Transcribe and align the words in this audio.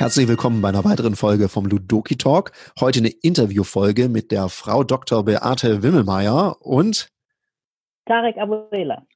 Herzlich 0.00 0.26
willkommen 0.28 0.62
bei 0.62 0.70
einer 0.70 0.86
weiteren 0.86 1.14
Folge 1.14 1.50
vom 1.50 1.66
Ludoki 1.66 2.16
Talk. 2.16 2.52
Heute 2.80 3.00
eine 3.00 3.10
Interviewfolge 3.10 4.08
mit 4.08 4.30
der 4.30 4.48
Frau 4.48 4.82
Dr. 4.82 5.26
Beate 5.26 5.82
Wimmelmeier 5.82 6.56
und 6.62 7.10
Tarek 8.06 8.38
Abuela. 8.38 9.06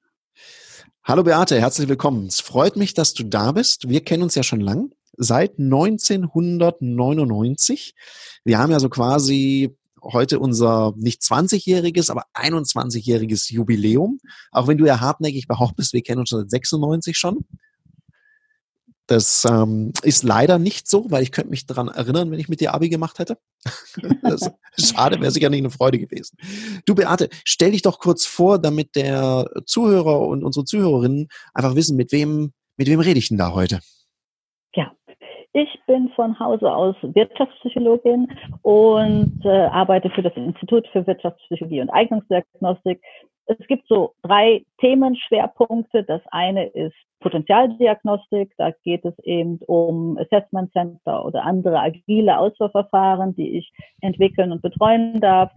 Hallo 1.03 1.23
Beate, 1.23 1.59
herzlich 1.59 1.89
willkommen. 1.89 2.27
Es 2.27 2.43
freut 2.43 2.77
mich, 2.77 2.93
dass 2.93 3.15
du 3.15 3.23
da 3.23 3.53
bist. 3.53 3.89
Wir 3.89 4.05
kennen 4.05 4.25
uns 4.25 4.35
ja 4.35 4.43
schon 4.43 4.61
lang, 4.61 4.93
seit 5.17 5.59
1999. 5.59 7.95
Wir 8.45 8.59
haben 8.59 8.71
ja 8.71 8.79
so 8.79 8.91
quasi 8.91 9.75
heute 10.03 10.39
unser 10.39 10.93
nicht 10.99 11.23
20-jähriges, 11.23 12.11
aber 12.11 12.25
21-jähriges 12.35 13.51
Jubiläum. 13.51 14.21
Auch 14.53 14.69
wenn 14.69 14.77
du 14.77 14.85
ja 14.85 15.01
hartnäckig 15.01 15.49
behauptest, 15.49 15.95
wir 15.95 16.03
kennen 16.03 16.21
uns 16.21 16.29
seit 16.29 16.51
96 16.51 17.17
schon. 17.17 17.47
Das 19.07 19.45
ähm, 19.45 19.93
ist 20.03 20.23
leider 20.23 20.59
nicht 20.59 20.89
so, 20.89 21.11
weil 21.11 21.23
ich 21.23 21.31
könnte 21.31 21.51
mich 21.51 21.67
daran 21.67 21.89
erinnern, 21.89 22.31
wenn 22.31 22.39
ich 22.39 22.49
mit 22.49 22.61
dir 22.61 22.73
Abi 22.73 22.89
gemacht 22.89 23.19
hätte. 23.19 23.37
schade, 24.79 25.21
wäre 25.21 25.31
sicher 25.31 25.51
nicht 25.51 25.61
eine 25.61 25.71
Freude 25.71 25.99
gewesen. 25.99 26.39
Du 26.87 26.95
Beate, 26.95 27.29
stell 27.45 27.73
dich 27.73 27.83
doch 27.83 27.99
kurz 27.99 28.25
vor, 28.25 28.59
damit 28.59 28.97
der 28.97 29.51
Zuhörer 29.67 30.21
und 30.21 30.43
unsere 30.43 30.65
Zuhörerinnen 30.65 31.29
einfach 31.53 31.75
wissen, 31.75 31.97
mit 31.97 32.13
wem, 32.13 32.53
mit 32.77 32.89
wem 32.89 33.01
rede 33.01 33.19
ich 33.19 33.29
denn 33.29 33.39
da 33.39 33.53
heute? 33.53 33.81
Ja, 34.75 34.91
ich 35.53 35.69
bin 35.87 36.09
von 36.17 36.39
Hause 36.41 36.73
aus 36.73 36.97
Wirtschaftspsychologin 37.03 38.29
und 38.63 39.41
äh, 39.45 39.67
arbeite 39.67 40.09
für 40.11 40.23
das 40.23 40.35
Institut 40.35 40.87
für 40.93 41.07
Wirtschaftspsychologie 41.07 41.83
und 41.83 41.91
Eignungsdiagnostik 41.91 43.03
es 43.47 43.67
gibt 43.67 43.87
so 43.89 44.15
drei 44.23 44.65
Themenschwerpunkte. 44.79 46.05
Das 46.05 46.23
eine 46.31 46.67
ist 46.69 46.95
Potenzialdiagnostik. 47.21 48.53
Da 48.57 48.71
geht 48.83 49.05
es 49.05 49.19
eben 49.21 49.59
um 49.67 50.19
Assessment 50.19 50.73
Center 50.73 51.25
oder 51.25 51.45
andere 51.45 51.81
agile 51.81 52.39
Auswahlverfahren, 52.39 53.35
die 53.35 53.59
ich 53.59 53.73
entwickeln 54.01 54.53
und 54.53 54.63
betreuen 54.63 55.21
darf. 55.21 55.51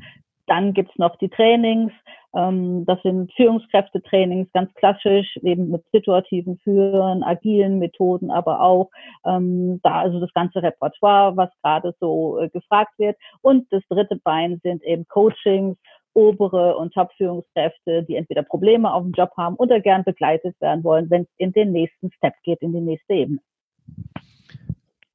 Dann 0.47 0.73
gibt's 0.73 0.97
noch 0.97 1.17
die 1.17 1.29
Trainings. 1.29 1.91
Ähm, 2.33 2.85
das 2.85 3.01
sind 3.03 3.33
Führungskräftetrainings, 3.33 4.51
ganz 4.53 4.73
klassisch, 4.75 5.37
eben 5.43 5.69
mit 5.69 5.83
situativen 5.91 6.57
Führen, 6.59 7.23
agilen 7.23 7.79
Methoden, 7.79 8.31
aber 8.31 8.61
auch 8.61 8.89
ähm, 9.25 9.79
da 9.83 9.99
also 9.99 10.19
das 10.19 10.33
ganze 10.33 10.63
Repertoire, 10.63 11.35
was 11.35 11.49
gerade 11.61 11.93
so 11.99 12.39
äh, 12.39 12.49
gefragt 12.49 12.93
wird. 12.97 13.17
Und 13.41 13.67
das 13.71 13.83
dritte 13.89 14.17
Bein 14.17 14.59
sind 14.63 14.83
eben 14.83 15.05
Coachings 15.07 15.77
obere 16.17 16.75
und 16.77 16.93
Top-Führungskräfte, 16.93 18.03
die 18.03 18.15
entweder 18.15 18.41
Probleme 18.41 18.91
auf 18.91 19.03
dem 19.03 19.11
Job 19.11 19.29
haben 19.37 19.55
oder 19.55 19.79
gern 19.79 20.03
begleitet 20.03 20.59
werden 20.59 20.83
wollen, 20.83 21.09
wenn 21.11 21.21
es 21.21 21.29
in 21.37 21.51
den 21.51 21.71
nächsten 21.71 22.11
Step 22.11 22.33
geht, 22.43 22.61
in 22.61 22.73
die 22.73 22.81
nächste 22.81 23.13
Ebene. 23.13 23.39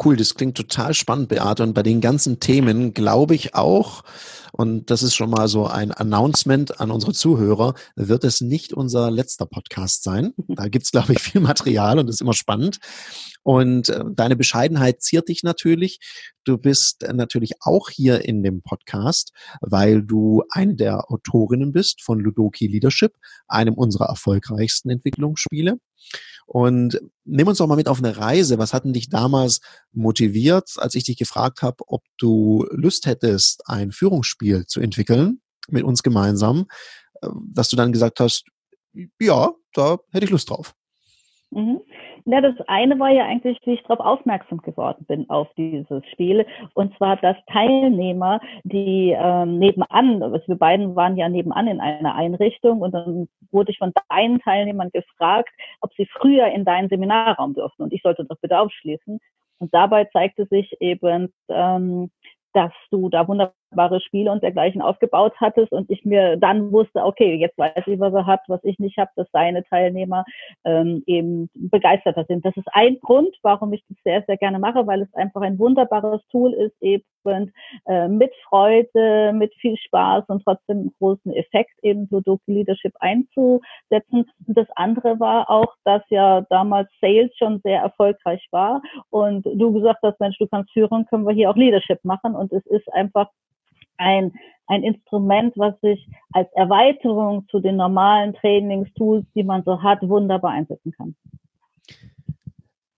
Cool, 0.04 0.16
das 0.16 0.34
klingt 0.34 0.56
total 0.56 0.94
spannend, 0.94 1.28
Beate. 1.28 1.62
Und 1.62 1.74
bei 1.74 1.84
den 1.84 2.00
ganzen 2.00 2.40
Themen 2.40 2.92
glaube 2.92 3.36
ich 3.36 3.54
auch, 3.54 4.02
und 4.50 4.90
das 4.90 5.04
ist 5.04 5.14
schon 5.14 5.30
mal 5.30 5.46
so 5.46 5.66
ein 5.66 5.92
Announcement 5.92 6.80
an 6.80 6.90
unsere 6.90 7.12
Zuhörer, 7.12 7.74
wird 7.94 8.24
es 8.24 8.40
nicht 8.40 8.72
unser 8.72 9.12
letzter 9.12 9.46
Podcast 9.46 10.02
sein. 10.02 10.32
Da 10.48 10.68
gibt 10.68 10.84
es, 10.84 10.90
glaube 10.90 11.12
ich, 11.12 11.20
viel 11.20 11.40
Material 11.40 11.98
und 11.98 12.08
ist 12.08 12.20
immer 12.20 12.34
spannend. 12.34 12.78
Und 13.44 13.88
äh, 13.90 14.04
deine 14.12 14.36
Bescheidenheit 14.36 15.02
ziert 15.02 15.28
dich 15.28 15.42
natürlich. 15.44 16.00
Du 16.44 16.58
bist 16.58 17.04
äh, 17.04 17.12
natürlich 17.12 17.52
auch 17.60 17.88
hier 17.88 18.24
in 18.24 18.42
dem 18.42 18.60
Podcast, 18.60 19.32
weil 19.60 20.02
du 20.02 20.42
eine 20.50 20.74
der 20.74 21.10
Autorinnen 21.10 21.72
bist 21.72 22.02
von 22.02 22.18
Ludoki 22.18 22.66
Leadership, 22.66 23.14
einem 23.46 23.74
unserer 23.74 24.06
erfolgreichsten 24.06 24.90
Entwicklungsspiele. 24.90 25.78
Und 26.46 27.00
nimm 27.24 27.48
uns 27.48 27.58
doch 27.58 27.66
mal 27.66 27.76
mit 27.76 27.88
auf 27.88 27.98
eine 27.98 28.16
Reise. 28.16 28.58
Was 28.58 28.74
hat 28.74 28.84
denn 28.84 28.92
dich 28.92 29.08
damals 29.08 29.60
motiviert, 29.92 30.70
als 30.76 30.94
ich 30.94 31.04
dich 31.04 31.16
gefragt 31.16 31.62
habe, 31.62 31.84
ob 31.86 32.02
du 32.18 32.66
Lust 32.70 33.06
hättest, 33.06 33.62
ein 33.66 33.92
Führungsspiel 33.92 34.66
zu 34.66 34.80
entwickeln 34.80 35.40
mit 35.68 35.84
uns 35.84 36.02
gemeinsam, 36.02 36.66
äh, 37.22 37.28
dass 37.52 37.68
du 37.68 37.76
dann 37.76 37.92
gesagt 37.92 38.20
hast, 38.20 38.44
ja, 39.20 39.52
da 39.72 39.98
hätte 40.10 40.24
ich 40.24 40.30
Lust 40.30 40.50
drauf. 40.50 40.74
Mhm. 41.50 41.80
Na, 42.24 42.40
das 42.40 42.54
eine 42.68 42.98
war 43.00 43.10
ja 43.10 43.24
eigentlich, 43.24 43.58
wie 43.64 43.74
ich 43.74 43.82
darauf 43.82 44.00
aufmerksam 44.00 44.58
geworden 44.58 45.04
bin 45.06 45.28
auf 45.28 45.48
dieses 45.56 46.06
Spiel. 46.12 46.46
Und 46.74 46.96
zwar, 46.96 47.16
dass 47.16 47.36
Teilnehmer, 47.46 48.40
die 48.64 49.16
ähm, 49.18 49.58
nebenan, 49.58 50.22
also 50.22 50.40
wir 50.46 50.56
beiden 50.56 50.94
waren 50.94 51.16
ja 51.16 51.28
nebenan 51.28 51.66
in 51.66 51.80
einer 51.80 52.14
Einrichtung 52.14 52.80
und 52.80 52.92
dann 52.92 53.28
wurde 53.50 53.72
ich 53.72 53.78
von 53.78 53.92
deinen 54.08 54.40
Teilnehmern 54.40 54.90
gefragt, 54.92 55.50
ob 55.80 55.92
sie 55.94 56.06
früher 56.06 56.46
in 56.46 56.64
deinen 56.64 56.88
Seminarraum 56.88 57.54
durften. 57.54 57.82
Und 57.82 57.92
ich 57.92 58.02
sollte 58.02 58.24
das 58.24 58.38
bitte 58.40 58.58
aufschließen. 58.58 59.18
Und 59.58 59.74
dabei 59.74 60.04
zeigte 60.06 60.46
sich 60.46 60.80
eben, 60.80 61.32
ähm, 61.48 62.10
dass 62.52 62.72
du 62.90 63.08
da 63.08 63.26
wunderbare 63.72 64.00
Spiele 64.00 64.30
und 64.30 64.42
dergleichen 64.42 64.82
aufgebaut 64.82 65.32
hattest 65.36 65.72
und 65.72 65.90
ich 65.90 66.04
mir 66.04 66.36
dann 66.36 66.72
wusste, 66.72 67.04
okay, 67.04 67.34
jetzt 67.34 67.58
weiß 67.58 67.84
ich, 67.86 67.98
was 67.98 68.12
er 68.14 68.26
hat, 68.26 68.40
was 68.48 68.62
ich 68.64 68.78
nicht 68.78 68.98
habe, 68.98 69.10
dass 69.16 69.28
seine 69.32 69.64
Teilnehmer 69.64 70.24
ähm, 70.64 71.02
eben 71.06 71.48
begeisterter 71.54 72.24
sind. 72.28 72.44
Das 72.44 72.56
ist 72.56 72.68
ein 72.72 72.98
Grund, 73.00 73.36
warum 73.42 73.72
ich 73.72 73.82
das 73.88 73.98
sehr, 74.04 74.22
sehr 74.26 74.36
gerne 74.36 74.58
mache, 74.58 74.86
weil 74.86 75.02
es 75.02 75.14
einfach 75.14 75.42
ein 75.42 75.58
wunderbares 75.58 76.20
Tool 76.30 76.52
ist, 76.52 76.74
eben 76.80 77.04
äh, 77.86 78.08
mit 78.08 78.32
Freude, 78.48 79.32
mit 79.32 79.54
viel 79.60 79.76
Spaß 79.76 80.24
und 80.28 80.42
trotzdem 80.44 80.92
großen 80.98 81.32
Effekt 81.34 81.72
eben 81.82 82.06
Sudoku 82.08 82.42
Leadership 82.46 82.92
einzusetzen. 82.98 84.28
Und 84.46 84.58
das 84.58 84.66
andere 84.74 85.20
war 85.20 85.48
auch, 85.48 85.72
dass 85.84 86.02
ja 86.10 86.40
damals 86.50 86.88
Sales 87.00 87.30
schon 87.36 87.60
sehr 87.62 87.80
erfolgreich 87.80 88.44
war 88.50 88.82
und 89.10 89.44
du 89.44 89.72
gesagt 89.72 90.00
hast, 90.02 90.18
Mensch, 90.18 90.36
du 90.38 90.46
kannst 90.48 90.72
führen, 90.72 91.06
können 91.06 91.26
wir 91.26 91.34
hier 91.34 91.50
auch 91.50 91.56
Leadership 91.56 92.04
machen 92.04 92.34
und 92.34 92.52
es 92.52 92.66
ist 92.66 92.92
einfach 92.92 93.28
ein, 94.02 94.32
ein 94.66 94.82
Instrument, 94.82 95.54
was 95.56 95.74
sich 95.80 96.06
als 96.32 96.48
Erweiterung 96.54 97.46
zu 97.50 97.60
den 97.60 97.76
normalen 97.76 98.34
Trainingstools, 98.34 99.24
die 99.34 99.44
man 99.44 99.62
so 99.64 99.82
hat, 99.82 100.02
wunderbar 100.02 100.52
einsetzen 100.52 100.92
kann. 100.92 101.14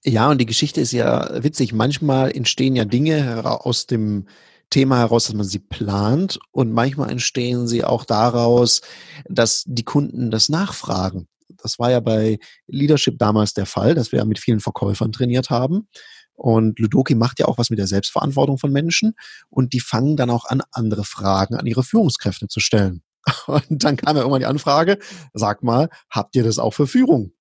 Ja, 0.05 0.31
und 0.31 0.41
die 0.41 0.47
Geschichte 0.47 0.81
ist 0.81 0.93
ja 0.93 1.43
witzig. 1.43 1.73
Manchmal 1.73 2.31
entstehen 2.31 2.77
ja 2.77 2.85
Dinge 2.85 3.43
aus 3.65 3.87
dem 3.87 4.27
Thema 4.69 4.99
heraus, 4.99 5.27
dass 5.27 5.35
man 5.35 5.47
sie 5.47 5.61
plant 5.61 6.39
und 6.51 6.73
manchmal 6.73 7.11
entstehen 7.11 7.67
sie 7.67 7.85
auch 7.85 8.05
daraus, 8.05 8.83
dass 9.29 9.65
die 9.67 9.85
Kunden 9.85 10.31
das 10.31 10.49
nachfragen. 10.49 11.29
Das 11.49 11.79
war 11.79 11.91
ja 11.91 12.01
bei 12.01 12.39
Leadership 12.67 13.19
damals 13.19 13.55
der 13.55 13.67
Fall, 13.67 13.95
dass 13.95 14.13
wir 14.13 14.19
ja 14.19 14.25
mit 14.25 14.39
vielen 14.39 14.61
Verkäufern 14.61 15.13
trainiert 15.13 15.49
haben. 15.49 15.89
Und 16.35 16.79
Ludoki 16.79 17.15
macht 17.15 17.39
ja 17.39 17.47
auch 17.47 17.59
was 17.59 17.71
mit 17.71 17.79
der 17.79 17.87
Selbstverantwortung 17.87 18.59
von 18.59 18.73
Menschen 18.73 19.15
und 19.51 19.73
die 19.73 19.81
fangen 19.81 20.17
dann 20.17 20.31
auch 20.31 20.45
an, 20.45 20.63
andere 20.73 21.05
Fragen 21.05 21.55
an 21.55 21.67
ihre 21.67 21.85
Führungskräfte 21.85 22.49
zu 22.49 22.61
stellen. 22.61 23.03
Und 23.47 23.65
dann 23.85 23.97
kam 23.97 24.17
ja 24.17 24.23
irgendwann 24.23 24.41
die 24.41 24.47
Anfrage, 24.47 24.99
sag 25.33 25.63
mal, 25.63 25.89
habt 26.11 26.37
ihr 26.37 26.43
das 26.43 26.59
auch 26.59 26.73
für 26.73 26.87
Führung? 26.87 27.33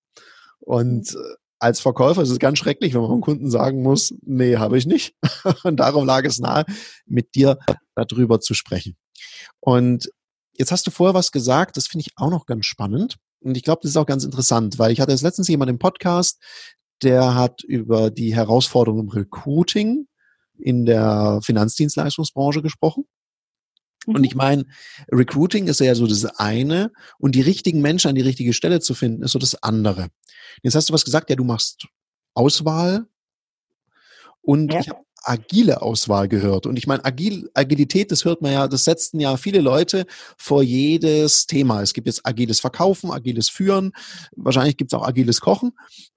Und 0.59 1.14
äh, 1.14 1.18
als 1.59 1.80
Verkäufer 1.80 2.22
ist 2.22 2.30
es 2.30 2.40
ganz 2.40 2.59
schrecklich, 2.59 2.94
wenn 2.94 3.02
man 3.02 3.12
dem 3.12 3.22
Kunden 3.22 3.50
sagen 3.50 3.84
muss, 3.84 4.14
nee, 4.22 4.58
habe 4.58 4.78
ich 4.78 4.86
nicht. 4.86 5.16
Und 5.64 5.78
darum 5.78 6.06
lag 6.06 6.24
es 6.25 6.40
nahe, 6.40 6.66
mit 7.06 7.36
dir 7.36 7.58
darüber 7.96 8.40
zu 8.40 8.54
sprechen. 8.54 8.96
Und 9.60 10.10
jetzt 10.54 10.72
hast 10.72 10.86
du 10.88 10.92
vorher 10.92 11.14
was 11.14 11.31
gesagt, 11.31 11.78
das 11.78 11.88
finde 11.88 12.06
ich 12.08 12.14
auch 12.18 12.30
noch 12.30 12.46
ganz 12.46 12.66
spannend. 12.66 13.18
Und 13.40 13.58
ich 13.58 13.64
glaube, 13.64 13.80
das 13.81 13.92
ist 13.92 13.98
auch 13.98 14.06
ganz 14.06 14.24
interessant, 14.24 14.80
weil 14.80 14.92
ich 14.92 15.02
hatte 15.02 15.12
jetzt 15.12 15.22
letztens 15.22 15.48
jemand 15.48 15.70
im 15.70 15.80
Podcast, 15.80 16.42
der 17.03 17.36
hat 17.36 17.64
über 17.64 18.09
die 18.09 18.36
Herausforderungen 18.36 19.03
im 19.03 19.09
Recruiting 19.09 20.08
in 20.58 20.86
der 20.86 21.40
Finanzdienstleistungsbranche 21.44 22.62
gesprochen. 22.62 23.06
Und 24.06 24.19
mhm. 24.19 24.24
ich 24.24 24.36
meine, 24.36 24.66
Recruiting 25.12 25.68
ist 25.68 25.80
ja 25.80 25.96
so 25.96 26.08
das 26.08 26.25
eine 26.25 26.92
und 27.19 27.36
die 27.36 27.42
richtigen 27.42 27.81
Menschen 27.81 28.09
an 28.09 28.16
die 28.16 28.22
richtige 28.22 28.53
Stelle 28.53 28.80
zu 28.80 28.94
finden, 28.94 29.24
ist 29.24 29.31
so 29.31 29.40
das 29.40 29.62
andere. 29.63 30.09
Jetzt 30.62 30.75
hast 30.75 30.89
du 30.89 30.94
was 30.94 31.06
gesagt, 31.06 31.30
ja, 31.30 31.36
du 31.36 31.44
machst 31.44 31.88
Auswahl 32.33 33.06
und 34.42 34.74
ja. 34.74 34.80
ich 34.80 34.89
habe 34.89 35.04
agile 35.24 35.81
Auswahl 35.81 36.28
gehört. 36.28 36.66
Und 36.66 36.78
ich 36.78 36.88
meine, 36.88 37.04
Agil, 37.06 37.50
Agilität, 37.54 38.12
das 38.12 38.25
hört 38.25 38.42
man 38.42 38.52
ja, 38.52 38.68
das 38.68 38.84
setzten 38.84 39.20
ja 39.20 39.38
viele 39.38 39.60
Leute 39.60 40.06
vor 40.38 40.62
jedes 40.64 41.48
Thema. 41.48 41.81
Es 41.81 41.94
gibt 41.94 42.08
jetzt 42.08 42.25
agiles 42.25 42.60
Verkaufen, 42.60 43.12
agiles 43.12 43.50
Führen, 43.50 43.94
wahrscheinlich 44.36 44.78
gibt 44.78 44.94
es 44.94 45.00
auch 45.00 45.08
agiles 45.08 45.42
Kochen. 45.42 45.72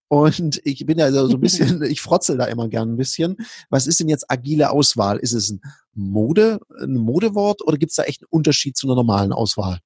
Und 0.08 0.61
ich 0.64 0.85
bin 0.87 0.99
ja 0.99 1.11
so 1.11 1.35
ein 1.35 1.41
bisschen, 1.41 1.82
ich 1.91 2.00
frotzel 2.00 2.37
da 2.37 2.47
immer 2.47 2.69
gern 2.69 2.93
ein 2.93 2.97
bisschen. 2.97 3.37
Was 3.70 3.87
ist 3.87 4.00
denn 4.00 4.08
jetzt 4.08 4.31
agile 4.31 4.70
Auswahl? 4.70 5.19
Ist 5.19 5.32
es 5.32 5.50
ein 5.50 5.61
Mode, 5.94 6.59
ein 6.81 6.94
Modewort 6.94 7.62
oder 7.67 7.76
gibt 7.76 7.91
es 7.91 7.97
da 7.97 8.05
echt 8.05 8.23
einen 8.23 8.29
Unterschied 8.31 8.76
zu 8.76 8.87
einer 8.87 8.97
normalen 8.97 9.32
Auswahl? 9.32 9.79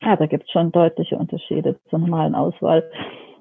Ja, 0.00 0.16
da 0.16 0.26
gibt 0.26 0.44
es 0.44 0.50
schon 0.50 0.70
deutliche 0.70 1.16
Unterschiede 1.16 1.78
zur 1.90 1.98
normalen 1.98 2.34
Auswahl. 2.34 2.88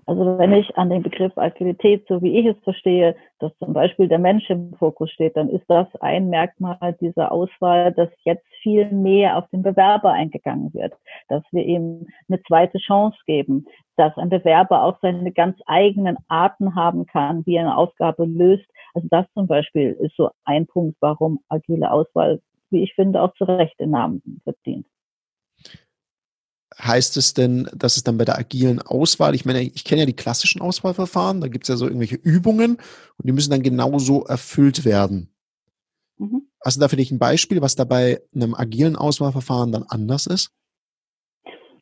Also 0.08 0.38
wenn 0.38 0.54
ich 0.54 0.78
an 0.78 0.90
den 0.90 1.04
Begriff 1.04 1.38
Agilität, 1.38 2.06
so 2.08 2.22
wie 2.22 2.40
ich 2.40 2.46
es 2.46 2.64
verstehe, 2.64 3.14
dass 3.40 3.52
zum 3.58 3.74
Beispiel 3.74 4.08
der 4.08 4.20
Mensch 4.20 4.50
im 4.50 4.74
Fokus 4.76 5.12
steht, 5.12 5.36
dann 5.36 5.50
ist 5.50 5.66
das 5.68 5.86
ein 6.00 6.30
Merkmal 6.30 6.96
dieser 7.02 7.30
Auswahl, 7.30 7.92
dass 7.92 8.10
jetzt 8.24 8.46
viel 8.62 8.90
mehr 8.90 9.38
auf 9.38 9.50
den 9.50 9.64
Bewerber 9.64 10.14
eingegangen 10.14 10.74
wird, 10.74 10.94
dass 11.28 11.44
wir 11.52 11.66
ihm 11.66 12.08
eine 12.30 12.42
zweite 12.44 12.78
Chance 12.78 13.18
geben, 13.26 13.66
dass 13.98 14.18
ein 14.18 14.30
Bewerber 14.30 14.84
auch 14.84 14.98
seine 15.02 15.34
ganz 15.34 15.58
eigenen 15.66 16.16
Arten 16.30 16.74
haben 16.74 17.06
kann, 17.06 17.46
wie 17.46 17.56
er 17.56 17.64
eine 17.64 17.78
Aufgabe 17.78 18.24
löst. 18.24 18.66
Also 18.94 19.10
das 19.12 19.26
zum 19.34 19.48
Beispiel 19.48 19.92
ist 20.00 20.16
so 20.16 20.30
ein 20.46 20.68
Punkt, 20.68 20.96
warum 21.02 21.42
agile 21.50 21.92
Auswahl, 21.92 22.40
wie 22.70 22.82
ich 22.82 22.94
finde, 22.96 23.22
auch 23.22 23.34
zu 23.34 23.44
Recht 23.44 23.78
den 23.78 23.90
Namen 23.90 24.22
verdient. 24.46 24.86
Heißt 26.80 27.18
es 27.18 27.34
denn, 27.34 27.68
dass 27.76 27.98
es 27.98 28.04
dann 28.04 28.18
bei 28.18 28.26
der 28.26 28.38
agilen 28.38 28.82
Auswahl, 28.82 29.34
ich 29.34 29.46
meine, 29.46 29.62
ich 29.62 29.84
kenne 29.84 30.02
ja 30.02 30.06
die 30.06 30.16
klassischen 30.16 30.62
Auswahlverfahren, 30.62 31.42
da 31.42 31.48
gibt 31.48 31.64
es 31.64 31.70
ja 31.70 31.76
so 31.76 31.86
irgendwelche 31.86 32.18
Übungen 32.18 32.78
und 33.18 33.26
die 33.26 33.32
müssen 33.32 33.50
dann 33.50 33.64
genauso 33.64 34.26
erfüllt 34.26 34.86
werden. 34.86 35.30
Mhm. 36.18 36.44
Hast 36.64 36.78
du 36.78 36.82
da 36.82 36.88
für 36.88 36.96
dich 36.96 37.12
ein 37.12 37.20
Beispiel, 37.20 37.62
was 37.62 37.76
da 37.76 37.84
bei 37.84 38.22
einem 38.36 38.54
agilen 38.54 38.96
Auswahlverfahren 38.96 39.72
dann 39.72 39.86
anders 39.90 40.28
ist? 40.28 40.52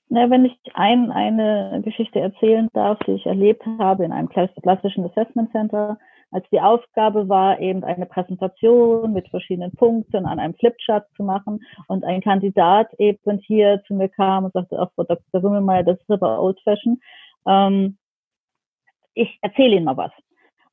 Na, 0.07 0.29
wenn 0.29 0.45
ich 0.45 0.57
ein, 0.75 1.11
eine 1.11 1.81
Geschichte 1.83 2.19
erzählen 2.19 2.69
darf, 2.73 2.99
die 3.07 3.13
ich 3.13 3.25
erlebt 3.25 3.65
habe 3.79 4.05
in 4.05 4.11
einem 4.11 4.29
klassischen 4.29 5.03
Assessment 5.05 5.51
Center, 5.51 5.97
als 6.31 6.45
die 6.51 6.59
Aufgabe 6.59 7.29
war, 7.29 7.59
eben 7.59 7.83
eine 7.83 8.05
Präsentation 8.05 9.13
mit 9.13 9.29
verschiedenen 9.29 9.71
Punkten 9.71 10.25
an 10.25 10.39
einem 10.39 10.55
Flipchart 10.55 11.07
zu 11.15 11.23
machen 11.23 11.61
und 11.87 12.03
ein 12.03 12.21
Kandidat 12.21 12.93
eben 12.97 13.39
hier 13.39 13.81
zu 13.87 13.93
mir 13.93 14.09
kam 14.09 14.45
und 14.45 14.53
sagte, 14.53 14.77
ach, 14.79 14.89
Frau 14.95 15.03
Dr. 15.03 15.43
Wimmelmeier, 15.43 15.83
das 15.83 15.99
ist 15.99 16.09
aber 16.09 16.41
old 16.41 16.59
fashion. 16.61 17.01
Ähm, 17.47 17.97
ich 19.13 19.37
erzähle 19.41 19.77
Ihnen 19.77 19.85
mal 19.85 19.97
was. 19.97 20.11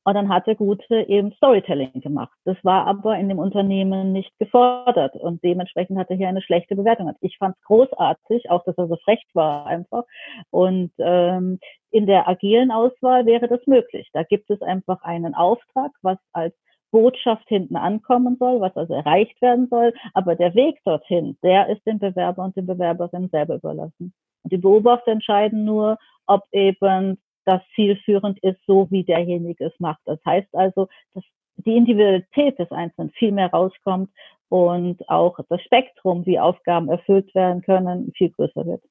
Und 0.05 0.15
dann 0.15 0.29
hat 0.29 0.47
der 0.47 0.55
Gute 0.55 1.07
eben 1.07 1.31
Storytelling 1.33 2.01
gemacht. 2.01 2.37
Das 2.43 2.57
war 2.63 2.85
aber 2.87 3.17
in 3.17 3.29
dem 3.29 3.39
Unternehmen 3.39 4.11
nicht 4.11 4.37
gefordert 4.37 5.15
und 5.15 5.43
dementsprechend 5.43 5.97
hat 5.97 6.09
er 6.09 6.17
hier 6.17 6.27
eine 6.27 6.41
schlechte 6.41 6.75
Bewertung. 6.75 7.11
Ich 7.21 7.37
fand 7.37 7.55
es 7.55 7.63
großartig, 7.63 8.49
auch 8.49 8.63
dass 8.65 8.77
er 8.77 8.87
so 8.87 8.97
frech 8.97 9.23
war 9.33 9.65
einfach. 9.65 10.03
Und 10.49 10.91
ähm, 10.97 11.59
in 11.91 12.05
der 12.05 12.27
agilen 12.27 12.71
Auswahl 12.71 13.25
wäre 13.25 13.47
das 13.47 13.65
möglich. 13.65 14.09
Da 14.13 14.23
gibt 14.23 14.49
es 14.49 14.61
einfach 14.61 15.03
einen 15.03 15.35
Auftrag, 15.35 15.91
was 16.01 16.17
als 16.33 16.53
Botschaft 16.91 17.47
hinten 17.47 17.75
ankommen 17.75 18.37
soll, 18.39 18.61
was 18.61 18.75
also 18.75 18.93
erreicht 18.93 19.41
werden 19.41 19.67
soll. 19.69 19.93
Aber 20.13 20.35
der 20.35 20.53
Weg 20.53 20.79
dorthin, 20.83 21.37
der 21.43 21.69
ist 21.69 21.85
dem 21.87 21.99
Bewerber 21.99 22.43
und 22.43 22.55
den 22.55 22.67
Bewerberinnen 22.67 23.29
selber 23.29 23.55
überlassen. 23.55 24.13
Und 24.43 24.51
die 24.51 24.57
Beobachter 24.57 25.11
entscheiden 25.11 25.65
nur, 25.65 25.97
ob 26.27 26.43
eben 26.51 27.17
das 27.45 27.61
zielführend 27.75 28.39
ist, 28.43 28.59
so 28.65 28.89
wie 28.91 29.03
derjenige 29.03 29.65
es 29.65 29.79
macht. 29.79 30.01
Das 30.05 30.19
heißt 30.25 30.53
also, 30.53 30.87
dass 31.13 31.23
die 31.57 31.77
Individualität 31.77 32.57
des 32.59 32.71
Einzelnen 32.71 33.11
viel 33.11 33.31
mehr 33.31 33.51
rauskommt 33.51 34.09
und 34.49 35.07
auch 35.09 35.39
das 35.49 35.61
Spektrum, 35.61 36.25
wie 36.25 36.39
Aufgaben 36.39 36.89
erfüllt 36.89 37.33
werden 37.35 37.61
können, 37.61 38.11
viel 38.15 38.31
größer 38.31 38.65
wird 38.65 38.83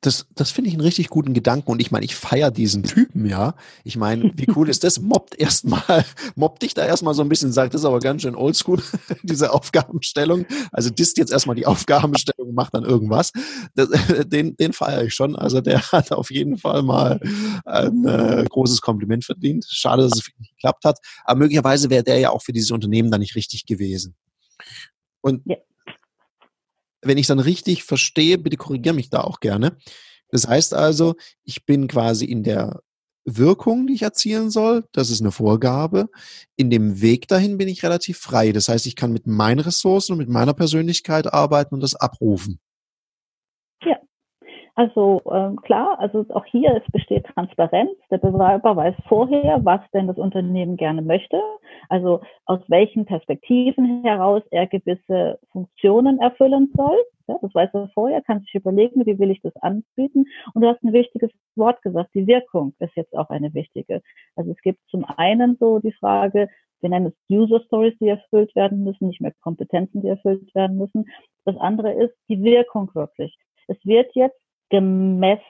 das, 0.00 0.26
das 0.34 0.50
finde 0.50 0.68
ich 0.68 0.74
einen 0.74 0.82
richtig 0.82 1.08
guten 1.08 1.34
Gedanken 1.34 1.70
und 1.70 1.80
ich 1.80 1.90
meine, 1.90 2.04
ich 2.04 2.14
feiere 2.14 2.50
diesen 2.50 2.82
Typen, 2.82 3.26
ja. 3.26 3.54
Ich 3.84 3.96
meine, 3.96 4.30
wie 4.34 4.46
cool 4.54 4.68
ist 4.68 4.84
das? 4.84 5.00
Mobbt 5.00 5.38
erstmal, 5.38 6.04
mobbt 6.36 6.62
dich 6.62 6.74
da 6.74 6.84
erstmal 6.84 7.14
so 7.14 7.22
ein 7.22 7.28
bisschen, 7.28 7.52
sagt, 7.52 7.74
das 7.74 7.80
ist 7.82 7.86
aber 7.86 8.00
ganz 8.00 8.22
schön 8.22 8.34
oldschool, 8.34 8.82
diese 9.22 9.52
Aufgabenstellung. 9.52 10.46
Also 10.72 10.90
disst 10.90 11.18
jetzt 11.18 11.32
erstmal 11.32 11.56
die 11.56 11.66
Aufgabenstellung, 11.66 12.54
macht 12.54 12.74
dann 12.74 12.84
irgendwas. 12.84 13.32
Das, 13.74 13.88
den, 14.26 14.56
den 14.56 14.72
feiere 14.72 15.04
ich 15.04 15.14
schon. 15.14 15.36
Also 15.36 15.60
der 15.60 15.80
hat 15.92 16.12
auf 16.12 16.30
jeden 16.30 16.58
Fall 16.58 16.82
mal 16.82 17.20
ein 17.64 18.06
äh, 18.06 18.44
großes 18.48 18.80
Kompliment 18.80 19.24
verdient. 19.24 19.66
Schade, 19.68 20.02
dass 20.02 20.18
es 20.18 20.26
nicht 20.38 20.50
geklappt 20.56 20.84
hat. 20.84 20.98
Aber 21.24 21.38
möglicherweise 21.38 21.90
wäre 21.90 22.04
der 22.04 22.18
ja 22.18 22.30
auch 22.30 22.42
für 22.42 22.52
dieses 22.52 22.70
Unternehmen 22.70 23.10
dann 23.10 23.20
nicht 23.20 23.34
richtig 23.34 23.66
gewesen. 23.66 24.14
Und 25.20 25.42
ja 25.46 25.56
wenn 27.06 27.18
ich 27.18 27.26
dann 27.26 27.40
richtig 27.40 27.84
verstehe, 27.84 28.38
bitte 28.38 28.56
korrigiere 28.56 28.94
mich 28.94 29.10
da 29.10 29.20
auch 29.20 29.40
gerne. 29.40 29.76
Das 30.30 30.46
heißt 30.46 30.74
also, 30.74 31.14
ich 31.44 31.64
bin 31.64 31.88
quasi 31.88 32.24
in 32.24 32.42
der 32.42 32.80
Wirkung, 33.24 33.86
die 33.88 33.94
ich 33.94 34.02
erzielen 34.02 34.50
soll, 34.50 34.84
das 34.92 35.10
ist 35.10 35.20
eine 35.20 35.32
Vorgabe. 35.32 36.08
In 36.54 36.70
dem 36.70 37.00
Weg 37.00 37.26
dahin 37.26 37.58
bin 37.58 37.68
ich 37.68 37.82
relativ 37.82 38.18
frei. 38.18 38.52
Das 38.52 38.68
heißt, 38.68 38.86
ich 38.86 38.94
kann 38.94 39.12
mit 39.12 39.26
meinen 39.26 39.58
Ressourcen 39.58 40.12
und 40.12 40.18
mit 40.18 40.28
meiner 40.28 40.54
Persönlichkeit 40.54 41.32
arbeiten 41.32 41.74
und 41.74 41.80
das 41.80 41.96
abrufen. 41.96 42.60
Also 44.78 45.22
ähm, 45.32 45.56
klar, 45.62 45.98
also 45.98 46.26
auch 46.34 46.44
hier 46.44 46.76
es 46.76 46.92
besteht 46.92 47.24
Transparenz. 47.28 47.92
Der 48.10 48.18
Bewerber 48.18 48.76
weiß 48.76 48.94
vorher, 49.08 49.64
was 49.64 49.80
denn 49.94 50.06
das 50.06 50.18
Unternehmen 50.18 50.76
gerne 50.76 51.00
möchte, 51.00 51.40
also 51.88 52.20
aus 52.44 52.60
welchen 52.68 53.06
Perspektiven 53.06 54.02
heraus 54.04 54.42
er 54.50 54.66
gewisse 54.66 55.38
Funktionen 55.50 56.18
erfüllen 56.18 56.70
soll. 56.76 56.98
Ja, 57.26 57.38
das 57.40 57.54
weiß 57.54 57.70
er 57.72 57.88
vorher, 57.94 58.20
kann 58.20 58.40
sich 58.40 58.54
überlegen, 58.54 59.06
wie 59.06 59.18
will 59.18 59.30
ich 59.30 59.40
das 59.40 59.56
anbieten. 59.62 60.26
Und 60.52 60.60
du 60.60 60.68
hast 60.68 60.82
ein 60.84 60.92
wichtiges 60.92 61.30
Wort 61.56 61.80
gesagt, 61.80 62.10
die 62.14 62.26
Wirkung 62.26 62.74
ist 62.78 62.94
jetzt 62.96 63.16
auch 63.16 63.30
eine 63.30 63.54
wichtige. 63.54 64.02
Also 64.36 64.50
es 64.50 64.60
gibt 64.60 64.80
zum 64.90 65.06
einen 65.06 65.56
so 65.58 65.78
die 65.78 65.92
Frage, 65.92 66.50
wir 66.82 66.90
nennen 66.90 67.06
es 67.06 67.34
User 67.34 67.60
Stories, 67.60 67.96
die 67.98 68.08
erfüllt 68.08 68.54
werden 68.54 68.84
müssen, 68.84 69.08
nicht 69.08 69.22
mehr 69.22 69.32
Kompetenzen, 69.40 70.02
die 70.02 70.08
erfüllt 70.08 70.54
werden 70.54 70.76
müssen. 70.76 71.06
Das 71.46 71.56
andere 71.56 71.94
ist 71.94 72.14
die 72.28 72.42
Wirkung 72.42 72.90
wirklich. 72.94 73.34
Es 73.68 73.78
wird 73.84 74.14
jetzt 74.14 74.38
gemessen 74.70 75.46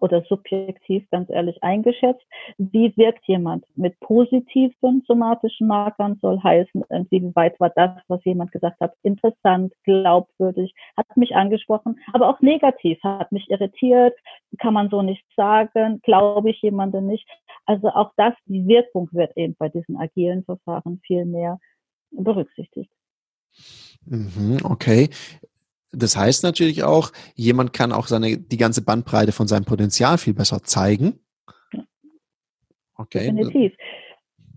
oder 0.00 0.22
subjektiv 0.28 1.08
ganz 1.10 1.30
ehrlich 1.30 1.62
eingeschätzt, 1.62 2.24
wie 2.58 2.94
wirkt 2.96 3.26
jemand 3.26 3.64
mit 3.74 3.98
positiven 4.00 5.02
somatischen 5.06 5.66
Markern, 5.66 6.18
soll 6.20 6.42
heißen, 6.42 6.84
wie 7.10 7.34
weit 7.34 7.58
war 7.58 7.70
das, 7.70 7.90
was 8.08 8.24
jemand 8.24 8.52
gesagt 8.52 8.80
hat, 8.80 8.94
interessant, 9.02 9.72
glaubwürdig, 9.84 10.74
hat 10.96 11.16
mich 11.16 11.34
angesprochen, 11.34 11.98
aber 12.12 12.28
auch 12.28 12.40
negativ, 12.40 13.02
hat 13.02 13.32
mich 13.32 13.50
irritiert, 13.50 14.14
kann 14.58 14.74
man 14.74 14.90
so 14.90 15.02
nicht 15.02 15.24
sagen, 15.36 16.00
glaube 16.02 16.50
ich 16.50 16.60
jemandem 16.60 17.06
nicht. 17.06 17.26
Also 17.64 17.88
auch 17.88 18.12
das, 18.16 18.34
die 18.44 18.66
Wirkung 18.66 19.08
wird 19.12 19.36
eben 19.36 19.56
bei 19.58 19.68
diesen 19.68 19.96
agilen 19.96 20.44
Verfahren 20.44 21.00
viel 21.04 21.24
mehr 21.24 21.58
berücksichtigt. 22.10 22.90
Mhm, 24.04 24.58
okay. 24.62 25.08
Das 25.92 26.16
heißt 26.16 26.42
natürlich 26.42 26.84
auch, 26.84 27.12
jemand 27.34 27.72
kann 27.72 27.92
auch 27.92 28.06
seine, 28.06 28.38
die 28.38 28.56
ganze 28.56 28.82
Bandbreite 28.82 29.32
von 29.32 29.46
seinem 29.46 29.64
Potenzial 29.64 30.18
viel 30.18 30.34
besser 30.34 30.62
zeigen. 30.62 31.20
Okay. 32.96 33.30
Definitiv. 33.30 33.72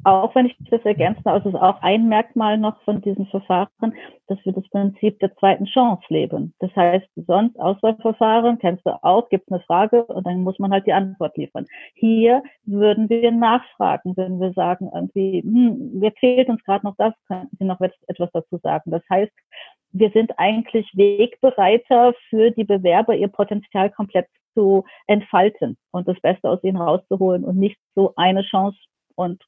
Auch 0.06 0.34
wenn 0.34 0.46
ich 0.46 0.56
das 0.72 0.84
ergänze, 0.86 1.26
also 1.26 1.50
ist 1.50 1.56
auch 1.56 1.82
ein 1.82 2.08
Merkmal 2.08 2.58
noch 2.58 2.82
von 2.84 3.02
diesen 3.02 3.28
Verfahren, 3.28 3.94
dass 4.28 4.40
wir 4.46 4.54
das 4.54 4.68
Prinzip 4.70 5.20
der 5.20 5.36
zweiten 5.36 5.66
Chance 5.66 6.04
leben. 6.08 6.54
Das 6.60 6.74
heißt, 6.74 7.06
sonst 7.28 7.60
Auswahlverfahren, 7.60 8.60
kennst 8.60 8.86
du 8.86 8.92
auch, 9.04 9.28
gibt 9.28 9.48
es 9.48 9.52
eine 9.52 9.64
Frage 9.64 10.06
und 10.06 10.26
dann 10.26 10.44
muss 10.44 10.58
man 10.58 10.72
halt 10.72 10.88
die 10.88 10.94
Antwort 10.94 11.36
liefern. 11.36 11.66
Hier 11.96 12.42
würden 12.64 13.10
wir 13.10 13.30
nachfragen, 13.32 14.16
wenn 14.16 14.40
wir 14.40 14.54
sagen 14.54 14.90
irgendwie, 14.94 15.42
hm, 15.42 16.00
mir 16.00 16.14
fehlt 16.14 16.48
uns 16.48 16.64
gerade 16.64 16.86
noch 16.86 16.96
das, 16.98 17.14
können 17.28 17.50
Sie 17.60 17.66
noch 17.66 17.82
etwas 17.82 18.30
dazu 18.32 18.58
sagen. 18.64 18.92
Das 18.92 19.04
heißt, 19.10 19.34
wir 19.92 20.12
sind 20.12 20.38
eigentlich 20.38 20.88
Wegbereiter 20.94 22.14
für 22.30 22.52
die 22.52 22.64
Bewerber, 22.64 23.16
ihr 23.16 23.28
Potenzial 23.28 23.90
komplett 23.92 24.28
zu 24.54 24.84
entfalten 25.08 25.78
und 25.92 26.08
das 26.08 26.20
Beste 26.22 26.50
aus 26.50 26.64
ihnen 26.64 26.78
rauszuholen 26.78 27.44
und 27.44 27.58
nicht 27.58 27.78
so 27.96 28.14
eine 28.16 28.44
Chance 28.44 28.78
und 29.16 29.44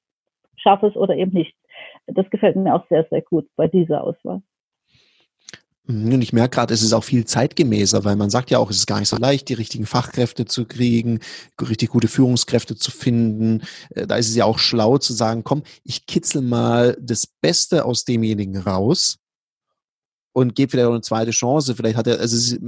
schaffe 0.57 0.87
es 0.87 0.95
oder 0.95 1.15
eben 1.15 1.31
nicht. 1.31 1.55
Das 2.07 2.29
gefällt 2.29 2.55
mir 2.55 2.75
auch 2.75 2.87
sehr, 2.89 3.05
sehr 3.09 3.21
gut 3.21 3.47
bei 3.55 3.67
dieser 3.67 4.03
Auswahl. 4.03 4.41
Mhm, 5.85 6.13
und 6.13 6.21
ich 6.21 6.33
merke 6.33 6.55
gerade, 6.55 6.73
es 6.73 6.83
ist 6.83 6.93
auch 6.93 7.03
viel 7.03 7.25
zeitgemäßer, 7.25 8.03
weil 8.05 8.15
man 8.15 8.29
sagt 8.29 8.51
ja 8.51 8.59
auch, 8.59 8.69
es 8.69 8.77
ist 8.77 8.87
gar 8.87 8.99
nicht 8.99 9.09
so 9.09 9.17
leicht, 9.17 9.49
die 9.49 9.55
richtigen 9.55 9.85
Fachkräfte 9.85 10.45
zu 10.45 10.65
kriegen, 10.65 11.19
richtig 11.59 11.89
gute 11.89 12.07
Führungskräfte 12.07 12.75
zu 12.75 12.91
finden. 12.91 13.61
Äh, 13.95 14.07
da 14.07 14.15
ist 14.15 14.29
es 14.29 14.35
ja 14.35 14.45
auch 14.45 14.59
schlau 14.59 14.97
zu 14.97 15.13
sagen, 15.13 15.43
komm, 15.43 15.63
ich 15.83 16.05
kitzel 16.05 16.41
mal 16.41 16.97
das 16.99 17.25
Beste 17.41 17.85
aus 17.85 18.05
demjenigen 18.05 18.57
raus 18.57 19.20
und 20.33 20.55
gebe 20.55 20.71
vielleicht 20.71 20.87
auch 20.87 20.93
eine 20.93 21.01
zweite 21.01 21.31
Chance. 21.31 21.75
Vielleicht 21.75 21.97
hat 21.97 22.07
er, 22.07 22.19
also 22.19 22.35
es 22.35 22.59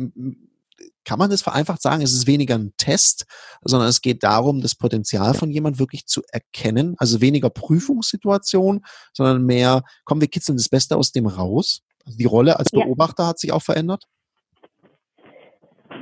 kann 1.05 1.19
man 1.19 1.29
das 1.29 1.41
vereinfacht 1.41 1.81
sagen, 1.81 2.01
es 2.01 2.13
ist 2.13 2.27
weniger 2.27 2.55
ein 2.55 2.73
Test, 2.77 3.25
sondern 3.63 3.89
es 3.89 4.01
geht 4.01 4.23
darum, 4.23 4.61
das 4.61 4.75
Potenzial 4.75 5.33
von 5.33 5.51
jemand 5.51 5.79
wirklich 5.79 6.05
zu 6.05 6.21
erkennen. 6.31 6.95
Also 6.97 7.21
weniger 7.21 7.49
Prüfungssituation, 7.49 8.81
sondern 9.13 9.45
mehr, 9.45 9.83
komm, 10.05 10.21
wir 10.21 10.27
kitzeln 10.27 10.57
das 10.57 10.69
Beste 10.69 10.97
aus 10.97 11.11
dem 11.11 11.27
raus. 11.27 11.81
Also 12.05 12.17
die 12.17 12.25
Rolle 12.25 12.59
als 12.59 12.69
Beobachter 12.71 13.23
ja. 13.23 13.29
hat 13.29 13.39
sich 13.39 13.51
auch 13.51 13.61
verändert? 13.61 14.05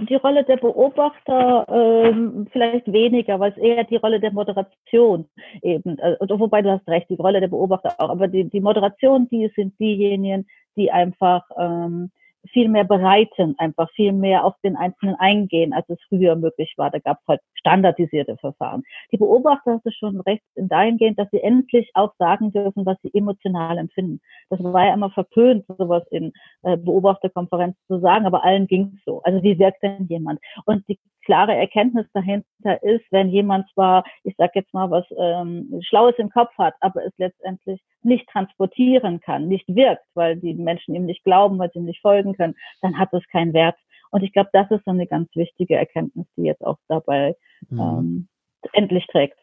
Die 0.10 0.15
Rolle 0.15 0.44
der 0.46 0.58
Beobachter 0.58 1.68
ähm, 1.70 2.48
vielleicht 2.51 2.91
weniger, 2.91 3.39
weil 3.39 3.51
es 3.51 3.58
eher 3.58 3.84
die 3.84 3.98
Rolle 3.98 4.20
der 4.20 4.32
Moderation 4.32 5.30
eben, 5.62 6.00
äh, 6.00 6.15
wobei 6.27 6.62
du 6.62 6.72
hast 6.72 6.88
recht, 6.88 7.10
die 7.10 7.15
Rolle 7.15 7.39
der 7.39 7.50
Beobachter 7.50 7.94
auch, 8.00 8.10
aber 8.10 8.27
die, 8.27 8.50
die 8.50 8.62
Moderation, 8.62 9.27
die 9.30 9.51
sind 9.56 9.77
diejenigen, 9.80 10.48
die 10.81 10.91
einfach 10.91 11.43
ähm, 11.57 12.11
viel 12.50 12.69
mehr 12.69 12.83
bereiten, 12.83 13.55
einfach 13.57 13.89
viel 13.91 14.12
mehr 14.12 14.45
auf 14.45 14.55
den 14.63 14.75
Einzelnen 14.75 15.15
eingehen, 15.15 15.74
als 15.74 15.88
es 15.89 16.00
früher 16.10 16.36
möglich 16.36 16.74
war. 16.77 16.89
Da 16.89 17.00
gab 17.00 17.19
es 17.21 17.27
halt 17.27 17.41
standardisierte 17.53 18.38
Verfahren. 18.38 18.83
Die 19.12 19.17
Beobachter 19.17 19.74
hatte 19.74 19.91
schon 19.91 20.19
recht 20.21 20.43
in 20.55 20.67
dahingehend, 20.67 21.19
dass 21.19 21.29
sie 21.31 21.41
endlich 21.41 21.91
auch 21.93 22.13
sagen 22.17 22.51
dürfen, 22.51 22.86
was 22.86 22.98
sie 23.03 23.12
emotional 23.13 23.77
empfinden. 23.77 24.19
Das 24.50 24.62
war 24.63 24.88
ja 24.88 24.93
immer 24.93 25.12
verpönt, 25.12 25.65
sowas 25.77 26.03
in 26.12 26.33
äh, 26.63 26.77
Beobachterkonferenzen 26.77 27.81
zu 27.88 28.00
sagen, 28.00 28.25
aber 28.25 28.43
allen 28.43 28.67
ging 28.67 28.93
es 28.95 29.03
so. 29.05 29.21
Also 29.24 29.41
wie 29.43 29.60
wirkt 29.60 29.83
denn 29.83 30.07
jemand? 30.07 30.39
Und 30.65 30.88
die 30.88 31.00
klare 31.24 31.55
Erkenntnis 31.55 32.07
dahinter 32.13 32.81
ist, 32.81 33.05
wenn 33.12 33.29
jemand 33.29 33.69
zwar, 33.74 34.03
ich 34.24 34.36
sag 34.38 34.55
jetzt 34.55 34.74
mal, 34.74 34.89
was 34.89 35.05
ähm, 35.17 35.79
Schlaues 35.81 36.15
im 36.17 36.29
Kopf 36.29 36.51
hat, 36.57 36.74
aber 36.79 37.05
es 37.05 37.13
letztendlich 37.17 37.81
nicht 38.03 38.27
transportieren 38.29 39.19
kann, 39.19 39.48
nicht 39.48 39.67
wirkt, 39.67 40.05
weil 40.15 40.38
die 40.38 40.53
Menschen 40.53 40.95
ihm 40.95 41.05
nicht 41.05 41.24
glauben, 41.24 41.60
weil 41.60 41.71
sie 41.71 41.79
ihm 41.79 41.86
nicht 41.86 42.01
folgen 42.01 42.30
können, 42.35 42.55
dann 42.81 42.97
hat 42.97 43.13
es 43.13 43.23
keinen 43.31 43.53
Wert. 43.53 43.75
Und 44.11 44.23
ich 44.23 44.33
glaube, 44.33 44.50
das 44.53 44.69
ist 44.71 44.83
so 44.85 44.91
eine 44.91 45.07
ganz 45.07 45.29
wichtige 45.35 45.75
Erkenntnis, 45.75 46.27
die 46.35 46.43
jetzt 46.43 46.63
auch 46.63 46.77
dabei 46.88 47.35
mhm. 47.69 47.79
ähm, 47.79 48.27
endlich 48.73 49.05
trägt. 49.07 49.38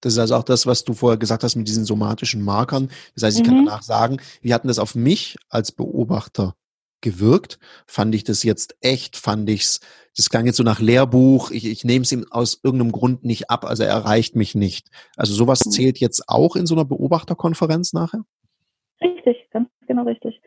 Das 0.00 0.14
ist 0.14 0.18
also 0.18 0.36
auch 0.36 0.42
das, 0.42 0.66
was 0.66 0.84
du 0.84 0.94
vorher 0.94 1.18
gesagt 1.18 1.44
hast 1.44 1.56
mit 1.56 1.68
diesen 1.68 1.84
somatischen 1.84 2.42
Markern. 2.42 2.90
Das 3.14 3.24
heißt, 3.24 3.38
ich 3.38 3.44
mhm. 3.44 3.48
kann 3.48 3.66
danach 3.66 3.82
sagen, 3.82 4.18
wie 4.42 4.52
hatten 4.52 4.68
das 4.68 4.78
auf 4.78 4.94
mich 4.94 5.36
als 5.48 5.72
Beobachter 5.72 6.54
gewirkt? 7.00 7.58
Fand 7.86 8.14
ich 8.14 8.24
das 8.24 8.42
jetzt 8.42 8.76
echt? 8.80 9.16
Fand 9.16 9.48
ich's, 9.48 9.80
das 10.16 10.28
klang 10.28 10.46
jetzt 10.46 10.56
so 10.56 10.62
nach 10.64 10.80
Lehrbuch, 10.80 11.50
ich, 11.50 11.66
ich 11.66 11.84
nehme 11.84 12.02
es 12.02 12.12
ihm 12.12 12.26
aus 12.30 12.60
irgendeinem 12.62 12.92
Grund 12.92 13.24
nicht 13.24 13.50
ab, 13.50 13.64
also 13.64 13.84
er 13.84 13.90
erreicht 13.90 14.36
mich 14.36 14.54
nicht. 14.54 14.88
Also 15.16 15.34
sowas 15.34 15.64
mhm. 15.64 15.70
zählt 15.70 15.98
jetzt 15.98 16.28
auch 16.28 16.56
in 16.56 16.66
so 16.66 16.74
einer 16.74 16.84
Beobachterkonferenz 16.84 17.92
nachher? 17.92 18.24
Richtig, 19.00 19.48
ganz 19.50 19.68
genau 19.86 20.04
richtig. 20.04 20.40